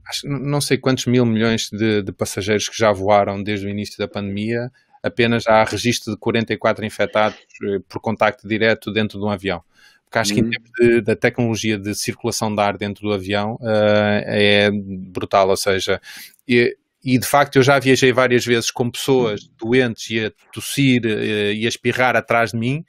[0.07, 3.97] acho, não sei quantos mil milhões de, de passageiros que já voaram desde o início
[3.97, 4.71] da pandemia
[5.03, 9.61] apenas há registro de 44 infectados eh, por contacto direto dentro de um avião.
[10.05, 10.49] Porque acho que em uhum.
[10.49, 15.57] termos de, da tecnologia de circulação de ar dentro do avião uh, é brutal, ou
[15.57, 15.99] seja,
[16.47, 21.03] e, e, de facto eu já viajei várias vezes com pessoas doentes e a tossir
[21.03, 22.85] uh, e a espirrar atrás de mim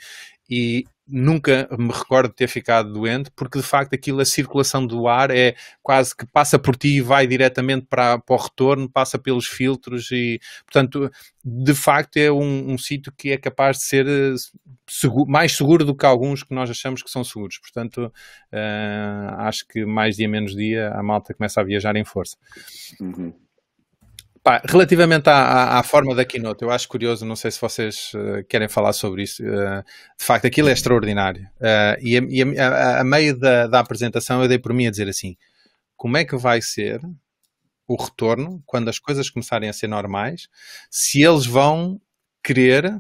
[0.51, 5.07] e nunca me recordo de ter ficado doente, porque de facto aquilo, a circulação do
[5.07, 9.19] ar é quase que passa por ti e vai diretamente para, para o retorno, passa
[9.19, 11.11] pelos filtros e, portanto,
[11.45, 14.35] de facto é um, um sítio que é capaz de ser eh,
[14.89, 17.59] seguro, mais seguro do que alguns que nós achamos que são seguros.
[17.59, 18.13] Portanto,
[18.53, 22.37] uh, acho que mais dia menos dia a malta começa a viajar em força.
[22.99, 23.35] Uhum.
[24.45, 28.13] Pá, relativamente à, à, à, forma da keynote, eu acho curioso, não sei se vocês
[28.13, 29.43] uh, querem falar sobre isso.
[29.43, 29.83] Uh,
[30.19, 31.45] de facto, aquilo é extraordinário.
[31.57, 34.91] Uh, e, a, e a, a, meio da, da, apresentação eu dei por mim a
[34.91, 35.35] dizer assim:
[35.97, 37.01] como é que vai ser
[37.89, 40.47] o retorno quando as coisas começarem a ser normais?
[40.91, 41.99] Se eles vão
[42.43, 42.99] querer.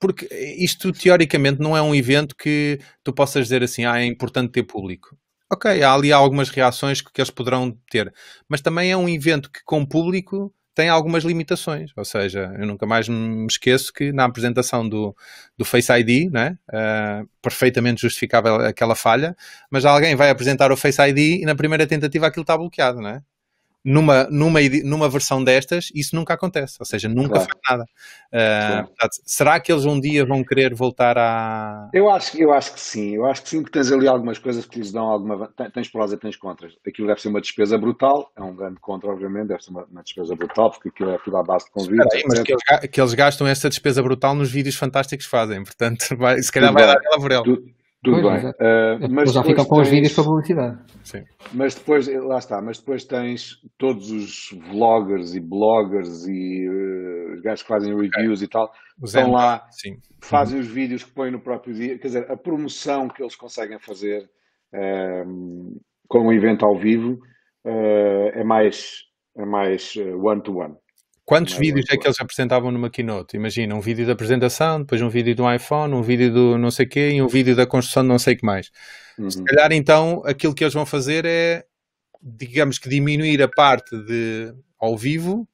[0.00, 0.28] Porque
[0.58, 4.64] isto teoricamente não é um evento que tu possas dizer assim, ah, é importante ter
[4.64, 5.16] público
[5.50, 8.12] ok, há ali algumas reações que, que eles poderão ter,
[8.48, 11.90] mas também é um evento que com público tem algumas limitações.
[11.96, 15.12] Ou seja, eu nunca mais me esqueço que na apresentação do,
[15.56, 19.36] do Face ID, né, uh, perfeitamente justificável aquela falha,
[19.72, 23.22] mas alguém vai apresentar o Face ID e na primeira tentativa aquilo está bloqueado, né?
[23.88, 27.48] Numa, numa, numa versão destas, isso nunca acontece, ou seja, nunca claro.
[27.64, 27.84] faz nada.
[28.28, 31.88] Uh, portanto, será que eles um dia vão querer voltar a.
[31.94, 34.66] Eu acho, eu acho que sim, eu acho que sim, porque tens ali algumas coisas
[34.66, 35.50] que lhes dão alguma.
[35.72, 36.74] Tens prós e tens contras.
[36.86, 40.02] Aquilo deve ser uma despesa brutal, é um grande contra, obviamente, deve ser uma, uma
[40.02, 41.82] despesa brutal, porque aquilo é tudo à base de.
[41.82, 41.96] Sim,
[42.28, 46.04] mas que eles, que eles, gastam essa despesa brutal nos vídeos fantásticos que fazem, portanto,
[46.18, 47.77] vai, se calhar vai dar aquela por.
[48.10, 48.50] Tudo pois, bem.
[48.52, 49.86] Uh, mas já ficam com tens...
[49.86, 50.78] os vídeos para publicidade.
[51.04, 51.24] Sim.
[51.52, 57.40] Mas depois, lá está, mas depois tens todos os vloggers e bloggers e uh, os
[57.42, 58.44] gajos que fazem reviews é.
[58.44, 59.96] e tal, os estão lá, Sim.
[60.22, 60.62] fazem uhum.
[60.62, 61.98] os vídeos que põem no próprio dia.
[61.98, 64.28] Quer dizer, a promoção que eles conseguem fazer
[64.74, 65.78] um,
[66.08, 67.18] com o evento ao vivo
[67.64, 69.06] uh, é mais
[69.36, 70.74] é mais one-to-one.
[70.74, 70.87] -one.
[71.28, 73.36] Quantos não vídeos é que eles apresentavam numa keynote?
[73.36, 76.86] Imagina, um vídeo da apresentação, depois um vídeo do iPhone, um vídeo do não sei
[76.86, 78.70] o quê e um vídeo da construção de não sei o que mais.
[79.18, 79.30] Uhum.
[79.30, 81.66] Se calhar então aquilo que eles vão fazer é,
[82.22, 85.46] digamos que diminuir a parte de ao vivo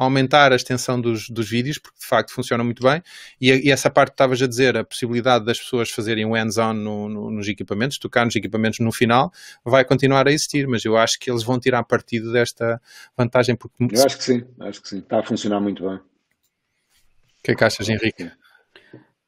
[0.00, 3.02] aumentar a extensão dos, dos vídeos, porque de facto funcionam muito bem.
[3.38, 6.72] E, e essa parte que estavas a dizer, a possibilidade das pessoas fazerem o hands-on
[6.72, 9.30] no, no, nos equipamentos, tocar nos equipamentos no final,
[9.62, 12.80] vai continuar a existir, mas eu acho que eles vão tirar partido desta
[13.14, 13.54] vantagem.
[13.54, 13.76] Porque...
[13.94, 15.96] Eu acho que sim, acho que sim, está a funcionar muito bem.
[15.96, 18.30] O que é que achas, Henrique?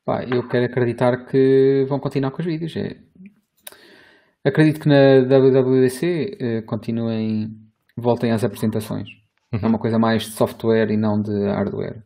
[0.06, 2.74] Pá, eu quero acreditar que vão continuar com os vídeos.
[2.76, 2.96] É...
[4.42, 7.50] Acredito que na WWDC eh, continuem,
[7.94, 9.21] voltem às apresentações
[9.52, 9.58] Uhum.
[9.62, 12.02] É uma coisa mais de software e não de hardware.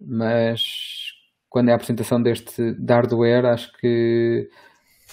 [0.00, 0.62] Mas
[1.48, 4.48] quando é a apresentação deste de hardware, acho que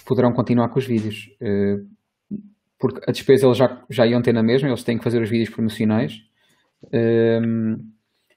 [0.06, 1.30] poderão continuar com os vídeos.
[1.40, 1.78] Eh,
[2.78, 5.28] porque a despesa eles já, já iam ter na mesma, eles têm que fazer os
[5.28, 6.22] vídeos promocionais.
[6.92, 7.76] Ehm,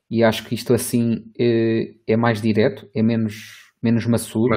[0.10, 4.56] e acho que isto assim é, é mais direto, é menos, menos maçudo,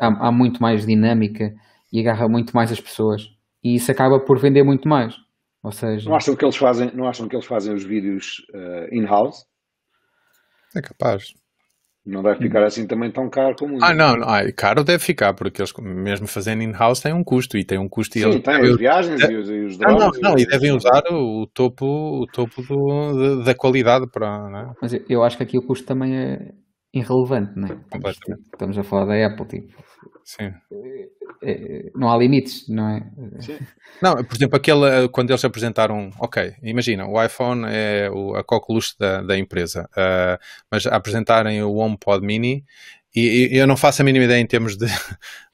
[0.00, 1.54] há, há, muito mais dinâmica
[1.92, 3.30] e agarra muito mais as pessoas.
[3.62, 5.14] E isso acaba por vender muito mais.
[5.66, 6.08] Ou seja...
[6.08, 9.44] Não acham que eles fazem, não acham que eles fazem os vídeos uh, in-house?
[10.76, 11.34] É capaz.
[12.04, 14.28] Não deve ficar assim também tão caro como Ah, não, não.
[14.28, 17.88] Ah, caro deve ficar, porque eles mesmo fazendo in-house têm um custo e tem um
[17.88, 18.12] custo.
[18.12, 18.42] Sim, eles...
[18.44, 19.98] tem as viagens e os, e os drones.
[19.98, 21.84] Não, não, não, e devem usar o topo,
[22.22, 24.70] o topo do, da qualidade para.
[24.70, 24.74] É?
[24.80, 26.52] Mas eu acho que aqui o custo também é
[26.94, 27.76] irrelevante, não é?
[27.90, 28.44] Completamente.
[28.52, 29.82] Estamos a falar da Apple, tipo.
[30.22, 30.52] Sim.
[31.48, 33.06] É, não há limites, não é?
[33.38, 33.56] Sim.
[34.02, 38.94] Não, por exemplo, aquele, quando eles apresentaram, ok, imagina, o iPhone é o, a coqueluche
[38.98, 42.64] da, da empresa, uh, mas apresentarem o HomePod Mini
[43.14, 44.86] e, e, eu não faço a mínima ideia em termos de,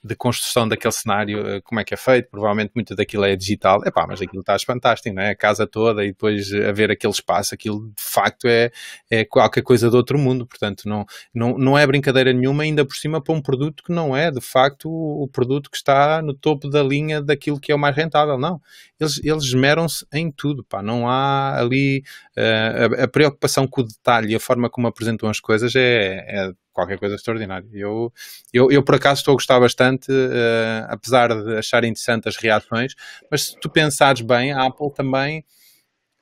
[0.04, 3.80] de construção daquele cenário, eh, como é que é feito, provavelmente muito daquilo é digital,
[3.84, 5.30] é pá, mas aquilo está fantástico, não é?
[5.30, 8.72] A casa toda e depois haver aquele espaço, aquilo de facto é,
[9.08, 12.96] é qualquer coisa de outro mundo, portanto não, não, não é brincadeira nenhuma, ainda por
[12.96, 16.68] cima para um produto que não é de facto o produto que está no topo
[16.68, 18.60] da linha daquilo que é o mais rentável, não.
[18.98, 22.02] Eles, eles esmeram-se em tudo, pá, não há ali
[22.36, 26.24] uh, a, a, preocupação com o detalhe e a forma como apresentam as coisas é,
[26.28, 27.68] é qualquer coisa extraordinária.
[27.72, 28.12] Eu,
[28.52, 32.94] eu, eu por acaso estou a gostar bastante, uh, apesar de achar interessante as reações,
[33.30, 35.44] mas se tu pensares bem, a Apple também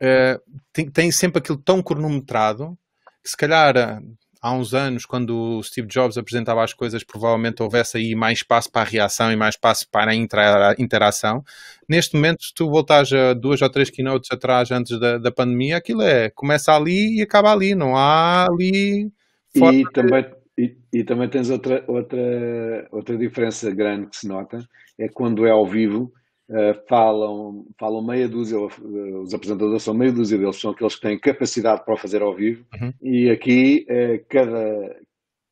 [0.02, 0.40] uh,
[0.72, 2.76] tem, tem, sempre aquilo tão cronometrado
[3.22, 4.00] que se calhar eh,
[4.40, 8.70] há uns anos, quando o Steve Jobs apresentava as coisas, provavelmente houvesse aí mais espaço
[8.72, 11.44] para a reação e mais espaço para a interação.
[11.86, 15.76] Neste momento, se tu voltares a duas ou três keynotes atrás, antes da, da pandemia,
[15.76, 19.12] aquilo é, começa ali e acaba ali, não há ali...
[19.54, 20.24] E também,
[20.64, 24.58] e, e, também tens outra, outra, outra diferença grande que se nota,
[24.98, 26.12] é quando é ao vivo,
[26.50, 31.02] uh, falam, falam meia dúzia, uh, os apresentadores são meia dúzia deles, são aqueles que
[31.02, 32.92] têm capacidade para o fazer ao vivo, uhum.
[33.02, 34.96] e aqui uh, cada,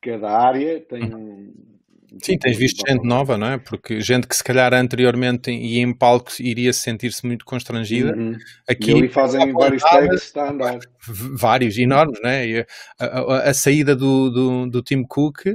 [0.01, 1.17] cada área tem uhum.
[1.17, 1.68] um
[2.21, 3.57] Sim, tens visto gente nova, não é?
[3.57, 8.15] Porque gente que se calhar anteriormente e em palco iria sentir-se muito constrangida.
[8.15, 8.35] Uhum.
[8.67, 10.33] Aqui e ali fazem vários takes.
[11.07, 12.65] Vários, enormes, não é?
[12.99, 15.45] A, a, a, saída do, do, do Tim Cook,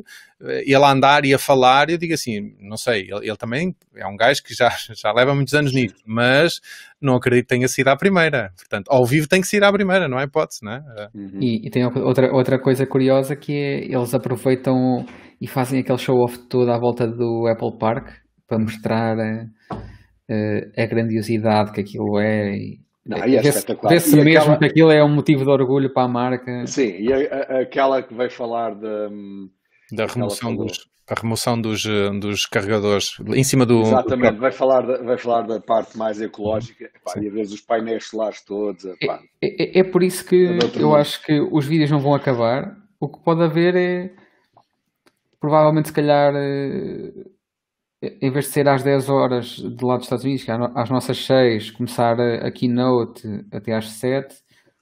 [0.40, 4.06] ele a andar e a falar, eu digo assim, não sei, ele, ele, também é
[4.06, 6.60] um gajo que já, já leva muitos anos nisso, mas
[7.00, 8.52] não acredito que tenha sido à primeira.
[8.56, 10.82] Portanto, ao vivo tem que ser à primeira, não é hipótese, não é?
[11.14, 11.38] Uhum.
[11.40, 15.04] E, e tem outra, outra coisa curiosa que é, eles aproveitam
[15.40, 18.08] e fazem aquele show-off todo à volta do Apple Park
[18.46, 22.56] para mostrar uh, a grandiosidade que aquilo é.
[22.56, 23.26] E, não, é
[23.88, 24.58] Vê-se mesmo aquela...
[24.58, 26.66] que aquilo é um motivo de orgulho para a marca.
[26.66, 29.50] Sim, e a, a, aquela que vai falar de, hum,
[29.92, 31.84] Da remoção dos, a remoção dos,
[32.20, 33.82] dos carregadores em cima do.
[33.82, 34.40] Exatamente, do...
[34.40, 38.06] Vai, falar da, vai falar da parte mais ecológica epá, e a vez os painéis
[38.06, 38.84] solares todos.
[38.86, 38.96] É,
[39.42, 40.96] é, é, por isso que eu mundo.
[40.96, 42.76] acho que os vídeos não vão acabar.
[42.98, 44.24] O que pode haver é
[45.44, 47.12] provavelmente, se calhar, eh,
[48.22, 50.88] em vez de ser às 10 horas do lado dos Estados Unidos, que é às
[50.88, 54.34] nossas 6, começar a keynote até às 7,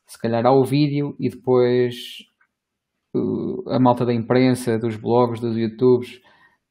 [0.06, 1.94] se calhar há o vídeo e depois
[3.68, 6.20] a malta da imprensa, dos blogs, dos YouTubes,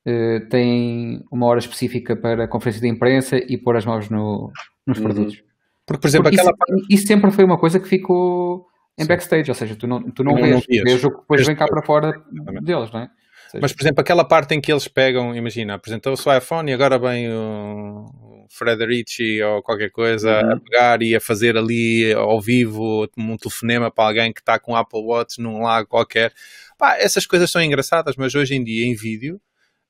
[0.08, 4.52] uh, tem uma hora específica para a conferência de imprensa e pôr as mãos no,
[4.86, 5.04] nos uhum.
[5.04, 5.44] produtos.
[5.86, 8.66] Porque, por exemplo, Porque aquela isso, isso, sempre foi uma coisa que ficou
[8.98, 9.08] em Sim.
[9.08, 11.56] backstage, ou seja, tu não, tu não, não vês, não vês o que depois vem
[11.56, 12.14] cá para fora
[12.62, 13.10] deles, não é?
[13.60, 16.98] Mas, por exemplo, aquela parte em que eles pegam, imagina, apresentou-se o iPhone e agora
[16.98, 18.06] vem o
[18.52, 20.52] Frederici ou qualquer coisa uhum.
[20.52, 24.76] a pegar e a fazer ali ao vivo um telefonema para alguém que está com
[24.76, 26.34] Apple Watch num lago qualquer.
[26.78, 29.39] Pá, essas coisas são engraçadas, mas hoje em dia em vídeo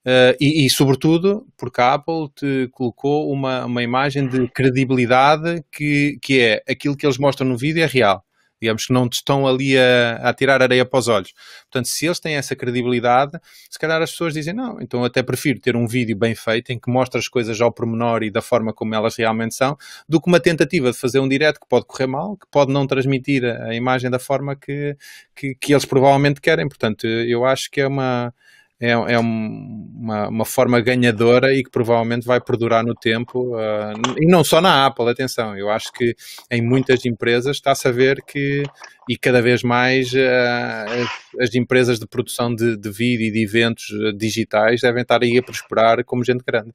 [0.02, 6.18] Uh, e, e, sobretudo, porque a Apple te colocou uma, uma imagem de credibilidade que,
[6.20, 8.26] que é aquilo que eles mostram no vídeo é real
[8.62, 11.34] digamos que não te estão ali a, a tirar areia para os olhos.
[11.64, 13.40] Portanto, se eles têm essa credibilidade,
[13.70, 16.80] se calhar as pessoas dizem, não, então até prefiro ter um vídeo bem feito em
[16.80, 20.28] que mostra as coisas ao pormenor e da forma como elas realmente são, do que
[20.28, 23.74] uma tentativa de fazer um direto que pode correr mal, que pode não transmitir a,
[23.74, 24.96] imagem da forma que,
[25.36, 26.68] que, que eles provavelmente querem.
[26.68, 28.34] Portanto, eu acho que é uma
[28.82, 33.56] é, é uma, uma, forma ganhadora e que provavelmente vai perdurar no tempo.
[33.56, 36.16] Uh, e não só na Apple, atenção, eu acho que
[36.50, 38.64] em muitas empresas está-se a ver que,
[39.08, 40.18] e cada vez mais, uh,
[41.38, 45.22] as, as, empresas de produção de, de vídeo e de eventos uh, digitais devem estar
[45.22, 46.74] aí a prosperar como gente grande.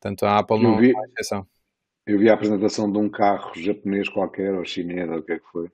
[0.00, 1.44] Portanto, a Apple não vi, é exceção.
[2.06, 5.38] Eu vi a apresentação de um carro japonês qualquer, ou chinês, ou o que é
[5.40, 5.68] que foi,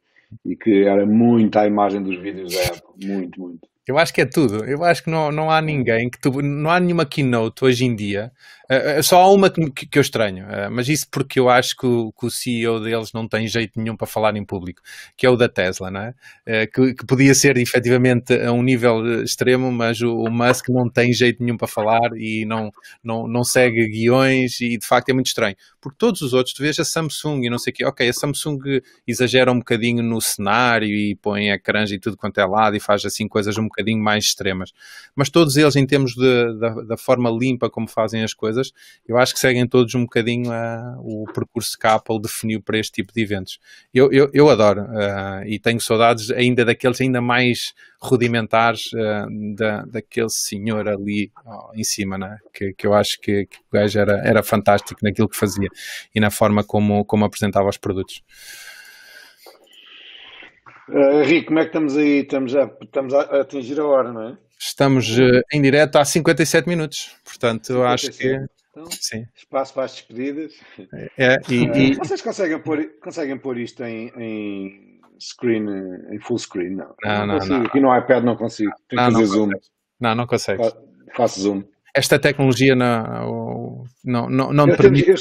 [0.46, 3.71] e que era muito a imagem dos vídeos da Apple, muito, muito.
[3.86, 4.64] Eu acho que é tudo.
[4.64, 7.94] Eu acho que não, não há ninguém que tu, não há nenhuma keynote hoje em
[7.96, 8.30] dia.
[8.70, 11.84] Uh, só há uma que, que eu estranho, uh, mas isso porque eu acho que
[11.84, 14.80] o, que o, CEO deles não tem jeito nenhum para falar em público,
[15.14, 16.10] que é o da Tesla, não é?
[16.48, 20.88] Uh, que, que, podia ser efetivamente a um nível extremo, mas o, o, Musk não
[20.88, 22.70] tem jeito nenhum para falar e não,
[23.04, 25.56] não, não segue guiões e de facto é muito estranho.
[25.78, 28.12] Porque todos os outros, tu vês a Samsung e não sei o quê, ok, a
[28.12, 28.58] Samsung
[29.06, 33.04] exagera um bocadinho no cenário e põe ecrãs e tudo quanto é lado e faz
[33.04, 34.72] assim coisas um bocadinho mais extremas.
[35.14, 38.72] Mas todos eles, em termos de, da, da, forma limpa como fazem as coisas,
[39.06, 42.78] eu acho que seguem todos um bocadinho uh, o percurso que a Apple definiu para
[42.78, 43.58] este tipo de eventos.
[43.92, 49.84] Eu, eu, eu adoro uh, e tenho saudades ainda daqueles ainda mais rudimentares uh, da,
[49.84, 51.30] daquele senhor ali
[51.74, 52.38] em cima, né?
[52.52, 55.68] que, que eu acho que, que o gajo era, era fantástico naquilo que fazia
[56.14, 58.22] e na forma como, como apresentava os produtos.
[60.92, 62.20] Uh, Rico, como é que estamos aí?
[62.20, 64.38] Estamos a, estamos a atingir a hora, não é?
[64.58, 67.86] Estamos uh, em direto há 57 minutos, portanto 57.
[67.86, 68.62] acho que.
[68.70, 69.24] Então, Sim.
[69.34, 70.52] Espaço para as despedidas.
[71.18, 71.94] É, e, uh, e...
[71.94, 75.66] Vocês conseguem pôr, conseguem pôr isto em, em screen,
[76.10, 76.76] em full screen?
[76.76, 78.72] Não, não, não, não, Aqui no iPad não consigo.
[78.88, 79.50] Tenho que fazer zoom.
[80.00, 80.62] Não, não consegue.
[81.14, 81.64] faço zoom.
[81.94, 85.08] Esta tecnologia não, não, não, não eu, permite.
[85.08, 85.16] Eu,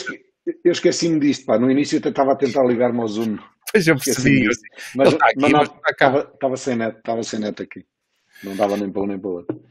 [0.64, 1.60] eu esqueci-me disto, pá.
[1.60, 3.38] No início eu estava a tentar ligar-me ao Zoom.
[3.72, 4.48] Pois eu percebi.
[4.96, 7.86] Mas, aqui, mas não, estava, estava sem net, estava sem net aqui.
[8.44, 9.64] Não dava nem para um nem para o outro.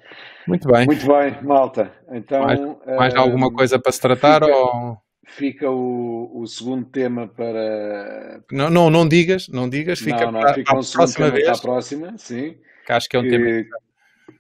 [0.47, 0.87] Muito bem.
[0.87, 1.93] Muito bem, malta.
[2.11, 2.61] Então, mais,
[2.97, 4.43] mais uh, alguma coisa para se tratar?
[4.43, 4.99] Fica, ou...
[5.27, 8.43] fica o, o, segundo tema para.
[8.51, 9.99] Não, não, não digas, não digas.
[9.99, 11.45] Fica, não, não, para, fica um segundo tema vez.
[11.45, 12.57] para a próxima, sim.
[12.87, 13.67] Que acho que é um que, tema.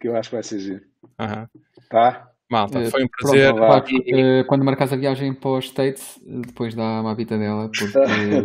[0.00, 0.82] Que eu acho que vai ser giro.
[1.18, 1.46] Uhum.
[1.90, 2.29] Tá?
[2.50, 3.54] Malta, foi um prazer.
[3.54, 4.44] Pronto, e...
[4.48, 7.70] Quando marcas a viagem para os States, depois dá uma bita dela.
[7.72, 7.92] Porque...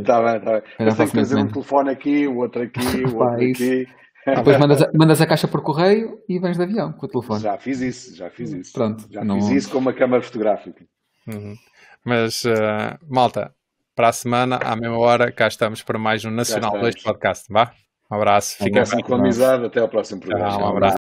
[0.03, 0.61] tá bem, tá bem.
[0.79, 2.79] Eu tenho que fazer um telefone aqui, o outro aqui,
[3.11, 3.87] o outro aqui.
[4.25, 7.41] Depois mandas a, mandas a caixa por correio e vens de avião com o telefone.
[7.41, 8.73] Já fiz isso, já fiz isso.
[8.73, 9.05] Pronto.
[9.09, 9.41] Já não...
[9.41, 10.85] fiz isso com uma câmara fotográfica.
[11.27, 11.55] Uhum.
[12.03, 13.53] Mas, uh, malta,
[13.95, 17.45] para a semana, à mesma hora, cá estamos para mais um Nacional 2 Podcast.
[17.51, 17.71] Vá?
[18.11, 18.57] Um abraço.
[18.57, 19.03] Fica bem.
[19.03, 19.65] com amizade.
[19.65, 20.57] Até ao próximo programa.
[20.57, 21.04] um abraço.